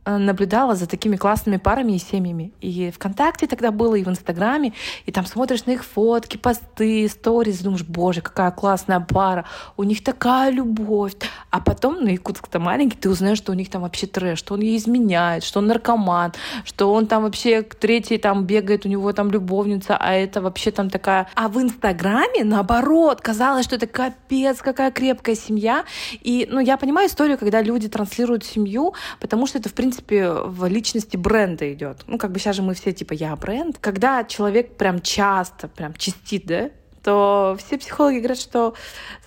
наблюдала 0.04 0.74
за 0.74 0.86
такими 0.86 1.16
классными 1.16 1.58
парами 1.58 1.92
и 1.92 1.98
семьями. 1.98 2.52
И 2.60 2.90
ВКонтакте 2.90 3.46
тогда 3.46 3.70
было, 3.70 3.94
и 3.94 4.02
в 4.02 4.08
Инстаграме, 4.08 4.72
и 5.06 5.12
там 5.12 5.26
смотришь 5.26 5.64
на 5.66 5.72
их 5.72 5.84
фотки, 5.84 6.36
посты, 6.36 7.08
сторис, 7.08 7.60
думаешь, 7.60 7.84
боже, 7.84 8.20
какая 8.20 8.50
классная 8.50 9.00
пара, 9.00 9.44
у 9.76 9.84
них 9.84 10.02
такая 10.02 10.50
любовь. 10.50 11.14
А 11.50 11.60
потом, 11.60 11.98
ну, 12.00 12.08
Якутск-то 12.08 12.58
маленький, 12.58 12.96
ты 12.96 13.08
узнаешь, 13.08 13.38
что 13.38 13.52
у 13.52 13.54
них 13.54 13.70
там 13.70 13.82
вообще 13.82 14.06
трэш, 14.06 14.38
что 14.38 14.54
он 14.54 14.60
ей 14.60 14.76
изменяет, 14.76 15.44
что 15.44 15.60
он 15.60 15.66
наркоман, 15.68 16.32
что 16.64 16.92
он 16.92 17.06
там 17.06 17.22
вообще 17.22 17.62
к 17.62 17.74
третьей 17.76 18.18
там 18.18 18.44
бегает, 18.44 18.86
у 18.86 18.88
него 18.88 19.12
там 19.12 19.30
любовница, 19.30 19.96
а 19.96 20.12
это 20.12 20.40
вообще 20.40 20.72
там 20.72 20.90
такая... 20.90 21.28
А 21.34 21.48
в 21.48 21.60
Инстаграме, 21.60 22.44
наоборот, 22.44 23.20
казалось, 23.20 23.64
что 23.66 23.76
это 23.76 23.86
капец, 23.86 24.58
какая 24.58 24.90
крепкая 24.90 25.36
семья. 25.36 25.84
И, 26.20 26.48
ну, 26.50 26.58
я 26.58 26.76
понимаю 26.76 27.08
историю, 27.08 27.38
когда 27.38 27.62
люди 27.62 27.88
транслируют 27.88 28.44
семью, 28.44 28.94
потому 29.20 29.46
что 29.46 29.58
это, 29.58 29.68
в 29.68 29.74
принципе, 29.74 29.91
принципе, 29.92 30.30
в 30.30 30.66
личности 30.66 31.16
бренда 31.16 31.72
идет. 31.72 32.04
Ну, 32.06 32.16
как 32.16 32.32
бы 32.32 32.38
сейчас 32.38 32.56
же 32.56 32.62
мы 32.62 32.74
все 32.74 32.92
типа 32.92 33.12
я 33.12 33.36
бренд. 33.36 33.76
Когда 33.78 34.24
человек 34.24 34.76
прям 34.76 35.02
часто, 35.02 35.68
прям 35.68 35.92
чистит, 35.94 36.46
да, 36.46 36.70
то 37.02 37.56
все 37.58 37.78
психологи 37.78 38.18
говорят, 38.18 38.38
что 38.38 38.74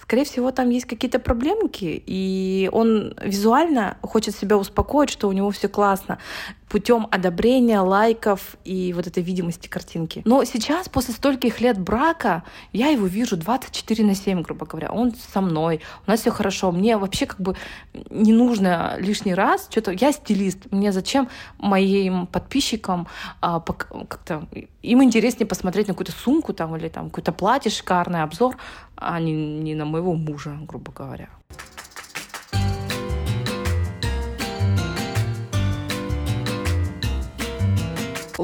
скорее 0.05 0.23
всего, 0.23 0.51
там 0.51 0.69
есть 0.69 0.85
какие-то 0.85 1.19
проблемки, 1.19 2.03
и 2.05 2.69
он 2.71 3.15
визуально 3.21 3.97
хочет 4.01 4.35
себя 4.35 4.57
успокоить, 4.57 5.09
что 5.09 5.27
у 5.27 5.31
него 5.31 5.49
все 5.49 5.67
классно 5.67 6.19
путем 6.69 7.07
одобрения, 7.11 7.79
лайков 7.79 8.57
и 8.65 8.91
вот 8.93 9.07
этой 9.07 9.23
видимости 9.23 9.67
картинки. 9.67 10.21
Но 10.25 10.43
сейчас, 10.43 10.89
после 10.89 11.13
стольких 11.13 11.61
лет 11.61 11.79
брака, 11.79 12.43
я 12.73 12.87
его 12.87 13.05
вижу 13.05 13.37
24 13.37 14.03
на 14.03 14.15
7, 14.15 14.41
грубо 14.41 14.65
говоря. 14.65 14.91
Он 14.91 15.13
со 15.33 15.41
мной, 15.41 15.81
у 16.05 16.11
нас 16.11 16.21
все 16.21 16.31
хорошо. 16.31 16.71
Мне 16.71 16.97
вообще 16.97 17.27
как 17.27 17.39
бы 17.39 17.55
не 18.09 18.33
нужно 18.33 18.95
лишний 18.97 19.33
раз 19.33 19.67
что-то... 19.69 19.91
Я 19.91 20.11
стилист. 20.11 20.71
Мне 20.71 20.91
зачем 20.91 21.29
моим 21.59 22.27
подписчикам 22.27 23.07
а, 23.41 23.59
как-то... 23.59 24.47
Им 24.81 25.03
интереснее 25.03 25.47
посмотреть 25.47 25.87
на 25.87 25.93
какую-то 25.93 26.11
сумку 26.11 26.53
там 26.53 26.75
или 26.75 26.89
там 26.89 27.09
какое-то 27.09 27.31
платье 27.31 27.71
шикарный 27.71 28.21
обзор, 28.21 28.57
а 28.95 29.19
не, 29.19 29.33
не 29.33 29.75
на 29.75 29.85
моего 29.85 30.13
мужа, 30.13 30.57
грубо 30.67 30.91
говоря. 30.91 31.29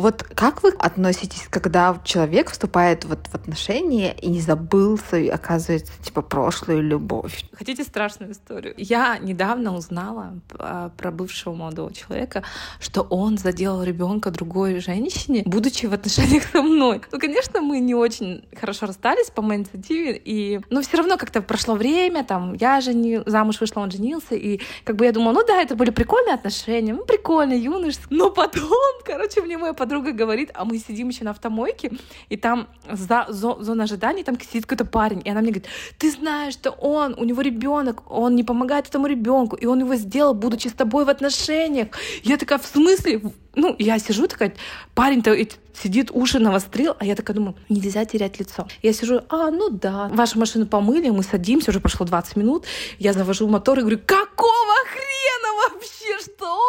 Вот 0.01 0.23
как 0.23 0.63
вы 0.63 0.71
относитесь, 0.79 1.47
когда 1.47 1.95
человек 2.03 2.49
вступает 2.49 3.05
вот 3.05 3.27
в 3.27 3.35
отношения 3.35 4.13
и 4.13 4.29
не 4.29 4.41
забыл 4.41 4.97
свою, 4.97 5.31
оказывается, 5.31 5.93
типа, 6.01 6.23
прошлую 6.23 6.81
любовь? 6.81 7.45
Хотите 7.53 7.83
страшную 7.83 8.31
историю? 8.31 8.73
Я 8.77 9.19
недавно 9.19 9.75
узнала 9.75 10.33
а, 10.57 10.89
про 10.97 11.11
бывшего 11.11 11.53
молодого 11.53 11.93
человека, 11.93 12.43
что 12.79 13.03
он 13.03 13.37
заделал 13.37 13.83
ребенка 13.83 14.31
другой 14.31 14.79
женщине, 14.79 15.43
будучи 15.45 15.85
в 15.85 15.93
отношениях 15.93 16.45
со 16.51 16.63
мной. 16.63 17.01
Ну, 17.11 17.19
конечно, 17.19 17.61
мы 17.61 17.79
не 17.79 17.93
очень 17.93 18.43
хорошо 18.59 18.87
расстались 18.87 19.29
по 19.29 19.43
моей 19.43 19.59
инициативе, 19.59 20.19
и... 20.25 20.61
но 20.71 20.81
все 20.81 20.97
равно 20.97 21.17
как-то 21.17 21.43
прошло 21.43 21.75
время, 21.75 22.23
там, 22.23 22.55
я 22.55 22.81
жени... 22.81 23.19
замуж 23.27 23.61
вышла, 23.61 23.81
он 23.81 23.91
женился, 23.91 24.33
и 24.33 24.61
как 24.83 24.95
бы 24.95 25.05
я 25.05 25.11
думала, 25.11 25.33
ну 25.33 25.45
да, 25.45 25.61
это 25.61 25.75
были 25.75 25.91
прикольные 25.91 26.33
отношения, 26.33 26.95
ну, 26.95 27.05
прикольно, 27.05 27.53
юношеские. 27.53 28.07
Но 28.09 28.31
потом, 28.31 28.71
короче, 29.05 29.41
мне 29.41 29.59
моя 29.59 29.73
подруга 29.73 29.90
говорит, 29.99 30.51
а 30.53 30.65
мы 30.65 30.77
сидим 30.77 31.09
еще 31.09 31.23
на 31.23 31.31
автомойке, 31.31 31.91
и 32.29 32.37
там 32.37 32.67
за 32.89 33.25
зона 33.29 33.83
ожидания, 33.83 34.23
там 34.23 34.39
сидит 34.39 34.65
какой-то 34.65 34.85
парень, 34.85 35.21
и 35.23 35.29
она 35.29 35.41
мне 35.41 35.51
говорит, 35.51 35.69
ты 35.97 36.11
знаешь, 36.11 36.53
что 36.53 36.71
он, 36.71 37.15
у 37.17 37.23
него 37.23 37.41
ребенок, 37.41 38.03
он 38.09 38.35
не 38.35 38.43
помогает 38.43 38.87
этому 38.87 39.07
ребенку, 39.07 39.55
и 39.55 39.65
он 39.65 39.79
его 39.79 39.95
сделал, 39.95 40.33
будучи 40.33 40.67
с 40.67 40.73
тобой 40.73 41.05
в 41.05 41.09
отношениях. 41.09 41.87
Я 42.23 42.37
такая, 42.37 42.59
в 42.59 42.65
смысле? 42.65 43.21
Ну, 43.55 43.75
я 43.79 43.99
сижу 43.99 44.27
такая, 44.27 44.53
парень-то 44.95 45.35
сидит, 45.73 46.11
уши 46.11 46.39
навострил, 46.39 46.95
а 46.99 47.05
я 47.05 47.15
такая 47.15 47.35
думаю, 47.35 47.55
нельзя 47.69 48.05
терять 48.05 48.39
лицо. 48.39 48.67
Я 48.81 48.93
сижу, 48.93 49.21
а, 49.29 49.51
ну 49.51 49.69
да, 49.69 50.09
вашу 50.13 50.39
машину 50.39 50.65
помыли, 50.65 51.09
мы 51.09 51.23
садимся, 51.23 51.71
уже 51.71 51.79
прошло 51.79 52.05
20 52.05 52.35
минут, 52.35 52.65
я 52.99 53.13
завожу 53.13 53.47
мотор 53.47 53.79
и 53.79 53.81
говорю, 53.81 53.99
какого 54.05 54.75
хрена 54.91 55.10
вообще, 55.53 56.19
что? 56.19 56.59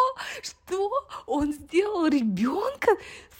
Что? 0.41 0.89
Он 1.25 1.53
сделал 1.53 2.07
ребенка? 2.07 2.91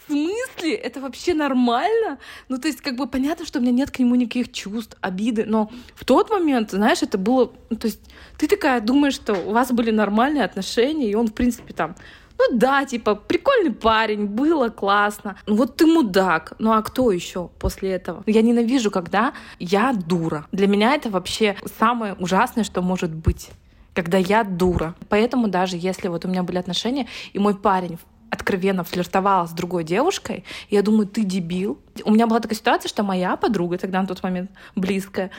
в 0.04 0.12
смысле? 0.12 0.76
Это 0.76 1.02
вообще 1.02 1.34
нормально? 1.34 2.20
Ну, 2.50 2.58
то 2.58 2.68
есть, 2.68 2.82
как 2.82 2.96
бы 2.96 3.08
понятно, 3.08 3.46
что 3.46 3.60
у 3.60 3.62
меня 3.62 3.72
нет 3.72 3.92
к 3.92 4.00
нему 4.00 4.16
никаких 4.16 4.52
чувств, 4.52 4.98
обиды, 5.02 5.46
но 5.46 5.72
в 5.96 6.06
тот 6.06 6.30
момент, 6.30 6.72
знаешь, 6.72 7.02
это 7.04 7.18
было... 7.18 7.52
Ну, 7.70 7.78
то 7.78 7.88
есть, 7.88 8.02
ты 8.38 8.48
такая 8.48 8.82
думаешь, 8.82 9.16
что 9.16 9.34
у 9.34 9.52
вас 9.52 9.72
были 9.72 9.92
нормальные 9.92 10.44
отношения, 10.44 11.10
и 11.10 11.16
он, 11.16 11.28
в 11.28 11.34
принципе, 11.34 11.74
там 11.74 11.96
ну 12.36 12.58
да, 12.58 12.84
типа, 12.84 13.16
прикольный 13.16 13.72
парень, 13.72 14.26
было 14.26 14.70
классно. 14.70 15.38
Ну 15.46 15.56
вот 15.56 15.78
ты 15.78 15.86
мудак. 15.86 16.54
Ну 16.58 16.74
а 16.74 16.82
кто 16.82 17.12
еще 17.12 17.50
после 17.60 17.92
этого? 17.92 18.24
Я 18.26 18.42
ненавижу, 18.42 18.92
когда 18.92 19.34
я 19.60 19.94
дура. 19.94 20.48
Для 20.52 20.68
меня 20.68 20.96
это 20.96 21.10
вообще 21.10 21.56
самое 21.78 22.16
ужасное, 22.16 22.64
что 22.64 22.82
может 22.82 23.14
быть 23.14 23.52
когда 23.94 24.18
я 24.18 24.44
дура. 24.44 24.96
Поэтому 25.10 25.48
даже 25.48 25.78
если 25.78 26.08
вот 26.08 26.26
у 26.26 26.28
меня 26.28 26.44
были 26.44 26.58
отношения, 26.58 27.08
и 27.34 27.40
мой 27.40 27.56
парень 27.56 27.98
откровенно 28.30 28.84
флиртовала 28.84 29.46
с 29.46 29.52
другой 29.52 29.84
девушкой, 29.84 30.44
я 30.70 30.82
думаю, 30.82 31.08
ты 31.08 31.24
дебил. 31.24 31.80
У 32.04 32.12
меня 32.12 32.26
была 32.26 32.40
такая 32.40 32.58
ситуация, 32.58 32.90
что 32.90 33.04
моя 33.04 33.36
подруга, 33.36 33.78
тогда 33.78 34.02
на 34.02 34.08
тот 34.08 34.24
момент 34.24 34.50
близкая, 34.76 35.30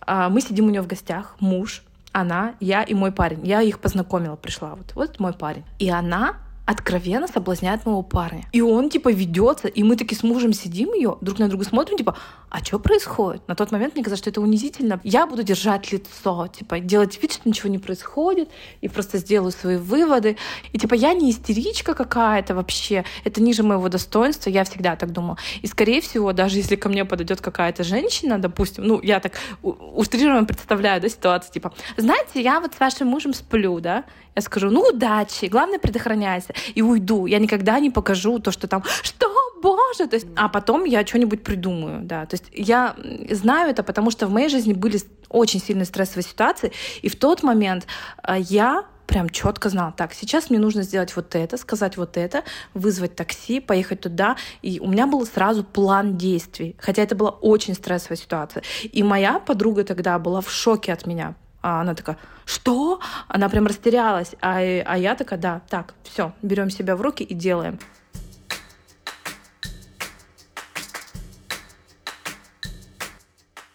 а, 0.00 0.28
мы 0.28 0.40
сидим 0.40 0.66
у 0.66 0.70
нее 0.70 0.82
в 0.82 0.86
гостях, 0.86 1.36
муж, 1.40 1.82
она, 2.12 2.54
я 2.60 2.82
и 2.82 2.92
мой 2.92 3.10
парень. 3.10 3.46
Я 3.46 3.62
их 3.62 3.78
познакомила, 3.78 4.36
пришла. 4.36 4.74
Вот, 4.74 4.94
вот 4.94 5.18
мой 5.18 5.32
парень. 5.32 5.64
И 5.78 5.88
она 5.88 6.36
откровенно 6.72 7.28
соблазняет 7.28 7.86
моего 7.86 8.02
парня. 8.02 8.44
И 8.52 8.60
он, 8.60 8.90
типа, 8.90 9.12
ведется, 9.12 9.68
и 9.68 9.82
мы 9.82 9.96
таки 9.96 10.14
с 10.14 10.22
мужем 10.22 10.52
сидим 10.52 10.92
ее, 10.92 11.16
друг 11.20 11.38
на 11.38 11.48
друга 11.48 11.64
смотрим, 11.64 11.96
типа, 11.96 12.16
а 12.50 12.64
что 12.64 12.78
происходит? 12.78 13.46
На 13.48 13.54
тот 13.54 13.72
момент 13.72 13.94
мне 13.94 14.04
казалось, 14.04 14.20
что 14.20 14.30
это 14.30 14.40
унизительно. 14.40 15.00
Я 15.04 15.26
буду 15.26 15.42
держать 15.42 15.92
лицо, 15.92 16.48
типа, 16.48 16.80
делать 16.80 17.22
вид, 17.22 17.32
что 17.32 17.48
ничего 17.48 17.68
не 17.70 17.78
происходит, 17.78 18.50
и 18.80 18.88
просто 18.88 19.18
сделаю 19.18 19.52
свои 19.52 19.76
выводы. 19.76 20.36
И, 20.72 20.78
типа, 20.78 20.94
я 20.94 21.14
не 21.14 21.30
истеричка 21.30 21.94
какая-то 21.94 22.54
вообще, 22.54 23.04
это 23.24 23.42
ниже 23.42 23.62
моего 23.62 23.88
достоинства, 23.88 24.50
я 24.50 24.64
всегда 24.64 24.96
так 24.96 25.12
думала. 25.12 25.38
И, 25.62 25.66
скорее 25.66 26.00
всего, 26.00 26.32
даже 26.32 26.58
если 26.58 26.76
ко 26.76 26.88
мне 26.88 27.04
подойдет 27.04 27.40
какая-то 27.40 27.84
женщина, 27.84 28.38
допустим, 28.38 28.84
ну, 28.86 29.00
я 29.02 29.20
так 29.20 29.32
утрированно 29.62 30.46
представляю, 30.46 31.00
да, 31.00 31.08
ситуацию, 31.08 31.52
типа, 31.52 31.72
знаете, 31.96 32.42
я 32.42 32.60
вот 32.60 32.74
с 32.74 32.80
вашим 32.80 33.08
мужем 33.08 33.34
сплю, 33.34 33.80
да, 33.80 34.04
я 34.34 34.42
скажу, 34.42 34.70
ну, 34.70 34.80
удачи, 34.88 35.46
главное, 35.46 35.78
предохраняйся, 35.78 36.54
и 36.74 36.82
уйду. 36.82 37.26
Я 37.26 37.38
никогда 37.38 37.78
не 37.80 37.90
покажу 37.90 38.38
то, 38.38 38.50
что 38.50 38.66
там, 38.66 38.82
что, 39.02 39.26
боже, 39.62 40.06
то 40.08 40.16
есть, 40.16 40.26
а 40.36 40.48
потом 40.48 40.84
я 40.84 41.06
что-нибудь 41.06 41.42
придумаю, 41.42 42.00
да. 42.02 42.26
То 42.26 42.34
есть 42.34 42.44
я 42.52 42.96
знаю 43.30 43.70
это, 43.70 43.82
потому 43.82 44.10
что 44.10 44.26
в 44.26 44.30
моей 44.30 44.48
жизни 44.48 44.72
были 44.72 45.00
очень 45.28 45.60
сильные 45.60 45.86
стрессовые 45.86 46.24
ситуации, 46.24 46.72
и 47.02 47.08
в 47.08 47.16
тот 47.16 47.42
момент 47.42 47.86
э, 48.26 48.36
я 48.38 48.84
прям 49.06 49.28
четко 49.28 49.68
знала, 49.68 49.92
так, 49.92 50.14
сейчас 50.14 50.48
мне 50.48 50.58
нужно 50.58 50.82
сделать 50.82 51.14
вот 51.16 51.34
это, 51.34 51.56
сказать 51.58 51.96
вот 51.96 52.16
это, 52.16 52.44
вызвать 52.72 53.14
такси, 53.14 53.60
поехать 53.60 54.00
туда. 54.00 54.36
И 54.62 54.80
у 54.80 54.88
меня 54.88 55.06
был 55.06 55.26
сразу 55.26 55.64
план 55.64 56.16
действий, 56.16 56.76
хотя 56.78 57.02
это 57.02 57.14
была 57.14 57.30
очень 57.30 57.74
стрессовая 57.74 58.16
ситуация. 58.16 58.62
И 58.84 59.02
моя 59.02 59.38
подруга 59.38 59.84
тогда 59.84 60.18
была 60.18 60.40
в 60.40 60.50
шоке 60.50 60.92
от 60.92 61.06
меня, 61.06 61.34
а 61.62 61.80
она 61.80 61.94
такая, 61.94 62.18
что? 62.44 63.00
Она 63.28 63.48
прям 63.48 63.66
растерялась. 63.66 64.34
А, 64.40 64.58
а 64.58 64.98
я 64.98 65.14
такая, 65.14 65.38
да, 65.38 65.62
так, 65.68 65.94
все, 66.02 66.32
берем 66.42 66.70
себя 66.70 66.96
в 66.96 67.00
руки 67.00 67.22
и 67.22 67.34
делаем. 67.34 67.78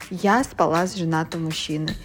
Я 0.10 0.44
спала 0.44 0.86
с 0.88 0.96
женатым 0.96 1.46
мужчиной. 1.46 1.96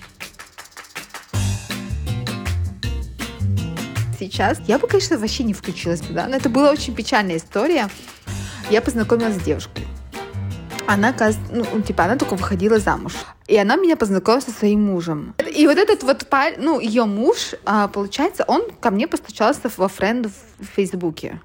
Сейчас 4.18 4.60
я 4.66 4.78
бы, 4.78 4.86
конечно, 4.86 5.18
вообще 5.18 5.42
не 5.42 5.52
включилась 5.52 6.00
туда, 6.00 6.26
но 6.28 6.36
это 6.36 6.48
была 6.48 6.70
очень 6.70 6.94
печальная 6.94 7.36
история. 7.36 7.88
Я 8.70 8.80
познакомилась 8.80 9.36
с 9.36 9.42
девушкой 9.42 9.86
она, 10.92 11.14
ну, 11.50 11.80
типа, 11.82 12.04
она 12.04 12.16
только 12.16 12.36
выходила 12.36 12.78
замуж. 12.78 13.14
И 13.46 13.56
она 13.56 13.76
меня 13.76 13.96
познакомила 13.96 14.40
со 14.40 14.50
своим 14.50 14.82
мужем. 14.84 15.34
И 15.54 15.66
вот 15.66 15.78
этот 15.78 16.02
вот 16.02 16.26
парень, 16.28 16.56
ну, 16.58 16.80
ее 16.80 17.04
муж, 17.04 17.54
а, 17.64 17.88
получается, 17.88 18.44
он 18.46 18.62
ко 18.80 18.90
мне 18.90 19.06
постучался 19.06 19.70
во 19.76 19.88
френд 19.88 20.26
в 20.26 20.64
Фейсбуке. 20.76 21.40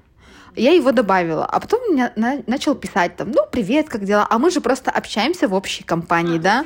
Я 0.58 0.72
его 0.72 0.90
добавила, 0.90 1.44
а 1.44 1.60
потом 1.60 1.92
меня 1.92 2.12
на, 2.16 2.42
начал 2.46 2.74
писать 2.74 3.16
там, 3.16 3.30
ну, 3.30 3.42
привет, 3.50 3.88
как 3.88 4.04
дела? 4.04 4.26
А 4.28 4.38
мы 4.38 4.50
же 4.50 4.60
просто 4.60 4.90
общаемся 4.90 5.46
в 5.46 5.54
общей 5.54 5.84
компании, 5.84 6.38
а, 6.38 6.42
да? 6.42 6.64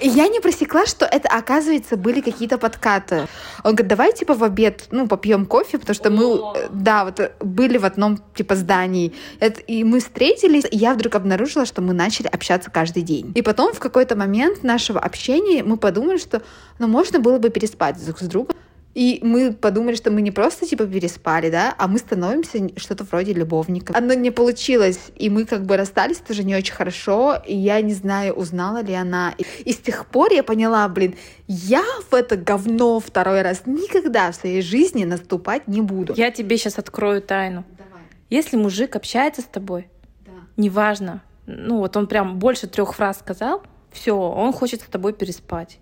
И 0.00 0.08
я 0.08 0.28
не 0.28 0.38
просекла, 0.38 0.86
что 0.86 1.04
это, 1.04 1.28
оказывается, 1.28 1.96
были 1.96 2.20
какие-то 2.20 2.58
подкаты. 2.58 3.26
Он 3.64 3.72
говорит, 3.72 3.88
давай, 3.88 4.12
типа, 4.12 4.34
в 4.34 4.44
обед, 4.44 4.84
ну, 4.92 5.08
попьем 5.08 5.46
кофе, 5.46 5.78
потому 5.78 5.94
что 5.94 6.10
мы, 6.10 6.68
да, 6.70 7.04
вот 7.04 7.32
были 7.40 7.76
в 7.76 7.84
одном, 7.84 8.18
типа, 8.34 8.54
здании. 8.54 9.12
Это, 9.40 9.60
и 9.62 9.82
мы 9.82 9.98
встретились, 9.98 10.64
и 10.70 10.76
я 10.76 10.94
вдруг 10.94 11.16
обнаружила, 11.16 11.66
что 11.66 11.82
мы 11.82 11.94
начали 11.94 12.28
общаться 12.28 12.70
каждый 12.70 13.02
день. 13.02 13.32
И 13.34 13.42
потом 13.42 13.74
в 13.74 13.80
какой-то 13.80 14.14
момент 14.14 14.62
нашего 14.62 15.00
общения 15.00 15.64
мы 15.64 15.76
подумали, 15.76 16.18
что, 16.18 16.42
ну, 16.78 16.86
можно 16.86 17.18
было 17.18 17.38
бы 17.38 17.50
переспать 17.50 18.02
друг 18.04 18.20
с 18.20 18.26
другом. 18.26 18.56
И 18.94 19.20
мы 19.22 19.52
подумали, 19.52 19.94
что 19.94 20.10
мы 20.10 20.22
не 20.22 20.30
просто 20.30 20.66
типа 20.66 20.86
переспали, 20.86 21.50
да, 21.50 21.74
а 21.78 21.86
мы 21.86 21.98
становимся 21.98 22.58
что-то 22.76 23.04
вроде 23.04 23.32
любовников. 23.32 23.94
Оно 23.94 24.14
не 24.14 24.30
получилось, 24.30 24.98
и 25.14 25.30
мы 25.30 25.44
как 25.44 25.66
бы 25.66 25.76
расстались 25.76 26.18
тоже 26.18 26.42
не 26.42 26.56
очень 26.56 26.74
хорошо, 26.74 27.36
и 27.46 27.54
я 27.54 27.80
не 27.80 27.94
знаю, 27.94 28.34
узнала 28.34 28.82
ли 28.82 28.94
она. 28.94 29.34
И 29.64 29.72
с 29.72 29.76
тех 29.76 30.06
пор 30.06 30.32
я 30.32 30.42
поняла, 30.42 30.88
блин, 30.88 31.14
я 31.46 31.84
в 32.10 32.14
это 32.14 32.36
говно 32.36 32.98
второй 32.98 33.42
раз 33.42 33.62
никогда 33.66 34.32
в 34.32 34.34
своей 34.34 34.62
жизни 34.62 35.04
наступать 35.04 35.68
не 35.68 35.80
буду. 35.80 36.14
Я 36.16 36.30
тебе 36.30 36.56
сейчас 36.56 36.78
открою 36.78 37.22
тайну. 37.22 37.64
Давай. 37.76 38.02
Если 38.30 38.56
мужик 38.56 38.96
общается 38.96 39.42
с 39.42 39.44
тобой, 39.44 39.88
Да. 40.26 40.32
неважно, 40.56 41.22
ну 41.46 41.78
вот 41.78 41.96
он 41.96 42.06
прям 42.08 42.38
больше 42.38 42.66
трех 42.66 42.94
фраз 42.94 43.20
сказал, 43.20 43.62
все, 43.92 44.16
он 44.16 44.52
хочет 44.52 44.82
с 44.82 44.84
тобой 44.86 45.12
переспать. 45.12 45.78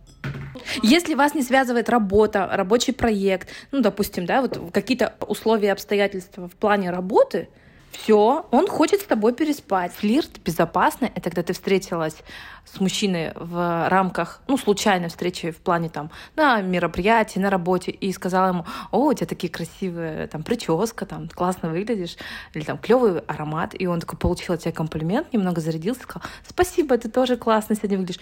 Если 0.83 1.15
вас 1.15 1.35
не 1.35 1.43
связывает 1.43 1.89
работа, 1.89 2.49
рабочий 2.53 2.93
проект, 2.93 3.49
ну, 3.73 3.81
допустим, 3.81 4.27
да, 4.27 4.43
вот 4.43 4.73
какие-то 4.73 5.15
условия, 5.27 5.73
обстоятельства 5.73 6.49
в 6.49 6.53
плане 6.53 6.91
работы, 6.91 7.49
все, 7.93 8.47
он 8.51 8.67
хочет 8.67 9.01
с 9.01 9.05
тобой 9.05 9.33
переспать. 9.33 9.93
Флирт 9.93 10.41
безопасно, 10.45 11.07
это 11.07 11.23
когда 11.23 11.43
ты 11.43 11.53
встретилась 11.53 12.17
с 12.65 12.81
мужчиной 12.81 13.33
в 13.35 13.89
рамках, 13.89 14.43
ну, 14.49 14.59
случайной 14.59 15.09
встречи 15.09 15.51
в 15.51 15.59
плане 15.59 15.89
там, 15.89 16.11
на 16.35 16.61
мероприятии, 16.61 17.39
на 17.39 17.49
работе, 17.49 17.91
и 17.91 18.13
сказала 18.13 18.49
ему, 18.49 18.67
о, 18.91 19.07
у 19.07 19.15
тебя 19.15 19.27
такие 19.27 19.53
красивые, 19.53 20.27
там, 20.27 20.43
прическа, 20.43 21.07
там, 21.07 21.29
классно 21.29 21.71
выглядишь, 21.71 22.17
или 22.55 22.65
там, 22.65 22.79
клевый 22.79 23.21
аромат, 23.21 23.75
и 23.79 23.87
он 23.87 24.01
такой 24.01 24.19
получил 24.19 24.55
от 24.55 24.61
тебя 24.61 24.73
комплимент, 24.73 25.33
немного 25.33 25.61
зарядился, 25.61 26.03
сказал, 26.03 26.29
спасибо, 26.47 26.99
ты 26.99 27.09
тоже 27.09 27.37
классно 27.37 27.77
сегодня 27.77 27.99
выглядишь. 27.99 28.21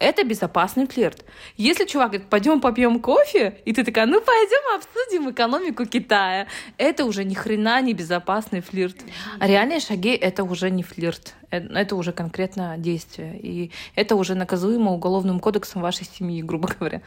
Это 0.00 0.24
безопасный 0.24 0.86
флирт. 0.86 1.24
Если 1.56 1.84
чувак 1.84 2.10
говорит, 2.10 2.28
пойдем 2.28 2.60
попьем 2.60 3.00
кофе, 3.00 3.58
и 3.64 3.72
ты 3.72 3.84
такая, 3.84 4.06
ну 4.06 4.20
пойдем 4.20 4.76
обсудим 4.76 5.30
экономику 5.30 5.86
Китая, 5.86 6.46
это 6.78 7.04
уже 7.04 7.24
ни 7.24 7.34
хрена 7.34 7.80
не 7.80 7.94
безопасный 7.94 8.60
флирт. 8.60 8.96
А 9.38 9.46
реальные 9.46 9.80
шаги 9.80 10.10
это 10.10 10.42
уже 10.42 10.70
не 10.70 10.82
флирт, 10.82 11.34
э, 11.50 11.58
это 11.58 11.94
уже 11.94 12.12
конкретно 12.12 12.76
действие. 12.76 13.38
И 13.40 13.70
это 13.94 14.16
уже 14.16 14.34
наказуемо 14.34 14.92
уголовным 14.92 15.38
кодексом 15.38 15.80
вашей 15.80 16.06
семьи, 16.06 16.42
грубо 16.42 16.68
говоря. 16.68 17.00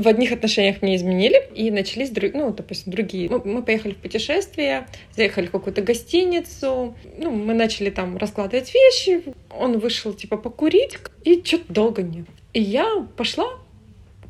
В 0.00 0.08
одних 0.08 0.32
отношениях 0.32 0.82
мне 0.82 0.96
изменили, 0.96 1.42
и 1.54 1.70
начались, 1.70 2.10
ну, 2.34 2.52
допустим, 2.52 2.92
другие. 2.92 3.28
Мы, 3.28 3.42
мы 3.44 3.62
поехали 3.62 3.92
в 3.92 3.98
путешествие, 3.98 4.86
заехали 5.14 5.46
в 5.46 5.50
какую-то 5.50 5.82
гостиницу, 5.82 6.94
ну, 7.18 7.30
мы 7.30 7.54
начали 7.54 7.90
там 7.90 8.16
раскладывать 8.16 8.72
вещи, 8.74 9.22
он 9.56 9.78
вышел, 9.78 10.12
типа, 10.12 10.36
покурить, 10.36 10.98
и 11.24 11.42
что-то 11.44 11.72
долго 11.72 12.02
нет. 12.02 12.26
И 12.52 12.60
я 12.60 13.06
пошла 13.16 13.46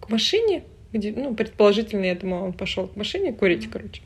к 0.00 0.10
машине, 0.10 0.64
где, 0.92 1.12
ну, 1.12 1.34
предположительно, 1.34 2.04
я 2.04 2.14
думала, 2.14 2.44
он 2.44 2.52
пошел 2.52 2.88
к 2.88 2.96
машине 2.96 3.32
курить, 3.32 3.68
короче. 3.70 4.02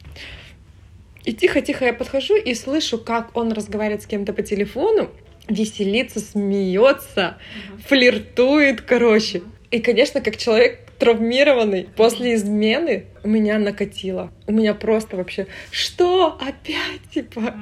И 1.24 1.32
тихо-тихо 1.32 1.86
я 1.86 1.94
подхожу 1.94 2.36
и 2.36 2.54
слышу, 2.54 2.98
как 2.98 3.36
он 3.36 3.52
разговаривает 3.52 4.02
с 4.02 4.06
кем-то 4.06 4.34
по 4.34 4.42
телефону, 4.42 5.08
веселится, 5.48 6.20
смеется, 6.20 7.38
флиртует, 7.86 8.82
короче. 8.82 9.42
И, 9.74 9.80
конечно, 9.80 10.20
как 10.20 10.36
человек 10.36 10.78
травмированный 11.00 11.88
после 11.96 12.34
измены, 12.36 13.06
у 13.24 13.28
меня 13.28 13.58
накатило. 13.58 14.30
У 14.46 14.52
меня 14.52 14.72
просто 14.72 15.16
вообще, 15.16 15.48
что? 15.72 16.38
Опять, 16.40 17.00
типа, 17.12 17.56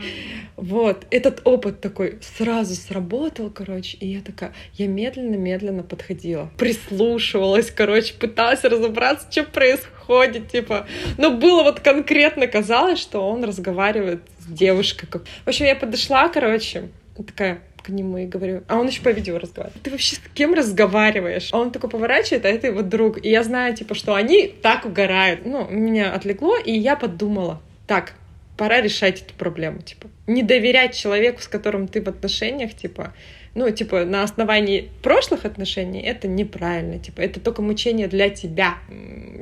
вот, 0.56 1.06
этот 1.10 1.40
опыт 1.46 1.80
такой 1.80 2.18
сразу 2.36 2.74
сработал, 2.74 3.48
короче, 3.48 3.96
и 3.96 4.08
я 4.08 4.20
такая, 4.20 4.52
я 4.74 4.88
медленно-медленно 4.88 5.84
подходила, 5.84 6.50
прислушивалась, 6.58 7.70
короче, 7.70 8.12
пыталась 8.12 8.62
разобраться, 8.62 9.26
что 9.30 9.44
происходит, 9.44 10.52
типа, 10.52 10.86
но 11.16 11.30
было 11.30 11.62
вот 11.62 11.80
конкретно 11.80 12.46
казалось, 12.46 12.98
что 12.98 13.26
он 13.26 13.42
разговаривает 13.42 14.20
с 14.38 14.52
девушкой. 14.52 15.08
В 15.46 15.48
общем, 15.48 15.64
я 15.64 15.76
подошла, 15.76 16.28
короче, 16.28 16.90
такая, 17.26 17.62
к 17.82 17.88
нему 17.88 18.18
и 18.18 18.26
говорю, 18.26 18.62
а 18.68 18.78
он 18.78 18.86
еще 18.86 19.02
по 19.02 19.10
видео 19.10 19.38
разговаривает. 19.38 19.82
Ты 19.82 19.90
вообще 19.90 20.16
с 20.16 20.20
кем 20.34 20.54
разговариваешь? 20.54 21.48
А 21.52 21.58
он 21.58 21.70
такой 21.70 21.90
поворачивает, 21.90 22.44
а 22.44 22.48
это 22.48 22.68
его 22.68 22.82
друг. 22.82 23.24
И 23.24 23.28
я 23.28 23.42
знаю, 23.42 23.74
типа, 23.74 23.94
что 23.94 24.14
они 24.14 24.48
так 24.48 24.86
угорают. 24.86 25.44
Ну, 25.44 25.68
меня 25.68 26.12
отлегло, 26.12 26.58
и 26.58 26.72
я 26.72 26.96
подумала, 26.96 27.60
так, 27.86 28.14
пора 28.56 28.80
решать 28.80 29.22
эту 29.22 29.34
проблему, 29.34 29.80
типа. 29.80 30.08
Не 30.26 30.42
доверять 30.42 30.94
человеку, 30.94 31.40
с 31.40 31.48
которым 31.48 31.88
ты 31.88 32.00
в 32.00 32.08
отношениях, 32.08 32.74
типа, 32.74 33.12
ну, 33.54 33.68
типа, 33.70 34.04
на 34.04 34.22
основании 34.22 34.90
прошлых 35.02 35.44
отношений, 35.44 36.00
это 36.00 36.26
неправильно, 36.26 36.98
типа, 36.98 37.20
это 37.20 37.40
только 37.40 37.60
мучение 37.60 38.08
для 38.08 38.30
тебя. 38.30 38.76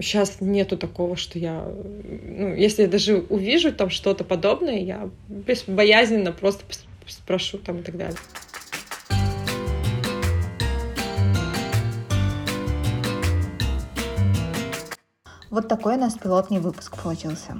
Сейчас 0.00 0.38
нету 0.40 0.76
такого, 0.76 1.16
что 1.16 1.38
я, 1.38 1.64
ну, 1.64 2.54
если 2.54 2.82
я 2.82 2.88
даже 2.88 3.18
увижу 3.28 3.72
там 3.72 3.90
что-то 3.90 4.24
подобное, 4.24 4.78
я 4.78 5.10
безбоязненно 5.28 6.32
просто 6.32 6.64
спрошу 7.12 7.58
там 7.58 7.78
и 7.78 7.82
так 7.82 7.96
далее. 7.96 8.18
Вот 15.50 15.66
такой 15.66 15.96
у 15.96 15.98
нас 15.98 16.14
пилотный 16.14 16.60
выпуск 16.60 16.96
получился. 17.02 17.56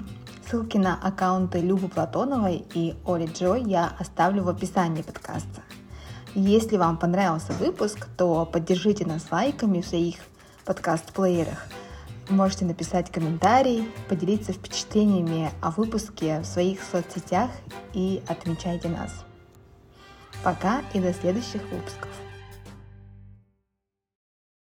Ссылки 0.49 0.77
на 0.77 0.95
аккаунты 0.95 1.59
Любы 1.59 1.89
Платоновой 1.89 2.65
и 2.73 2.95
Оли 3.05 3.25
Джой 3.25 3.63
я 3.63 3.93
оставлю 3.99 4.43
в 4.43 4.49
описании 4.49 5.01
подкаста. 5.01 5.61
Если 6.33 6.77
вам 6.77 6.97
понравился 6.97 7.51
выпуск, 7.51 8.07
то 8.17 8.45
поддержите 8.45 9.05
нас 9.05 9.29
лайками 9.29 9.81
в 9.81 9.87
своих 9.87 10.15
подкаст-плеерах. 10.63 11.67
Можете 12.29 12.63
написать 12.63 13.11
комментарий, 13.11 13.91
поделиться 14.07 14.53
впечатлениями 14.53 15.51
о 15.59 15.71
выпуске 15.71 16.39
в 16.39 16.45
своих 16.45 16.81
соцсетях 16.83 17.49
и 17.93 18.23
отмечайте 18.27 18.87
нас. 18.87 19.25
Пока 20.43 20.81
и 20.93 20.99
до 20.99 21.13
следующих 21.13 21.61
выпусков. 21.71 22.09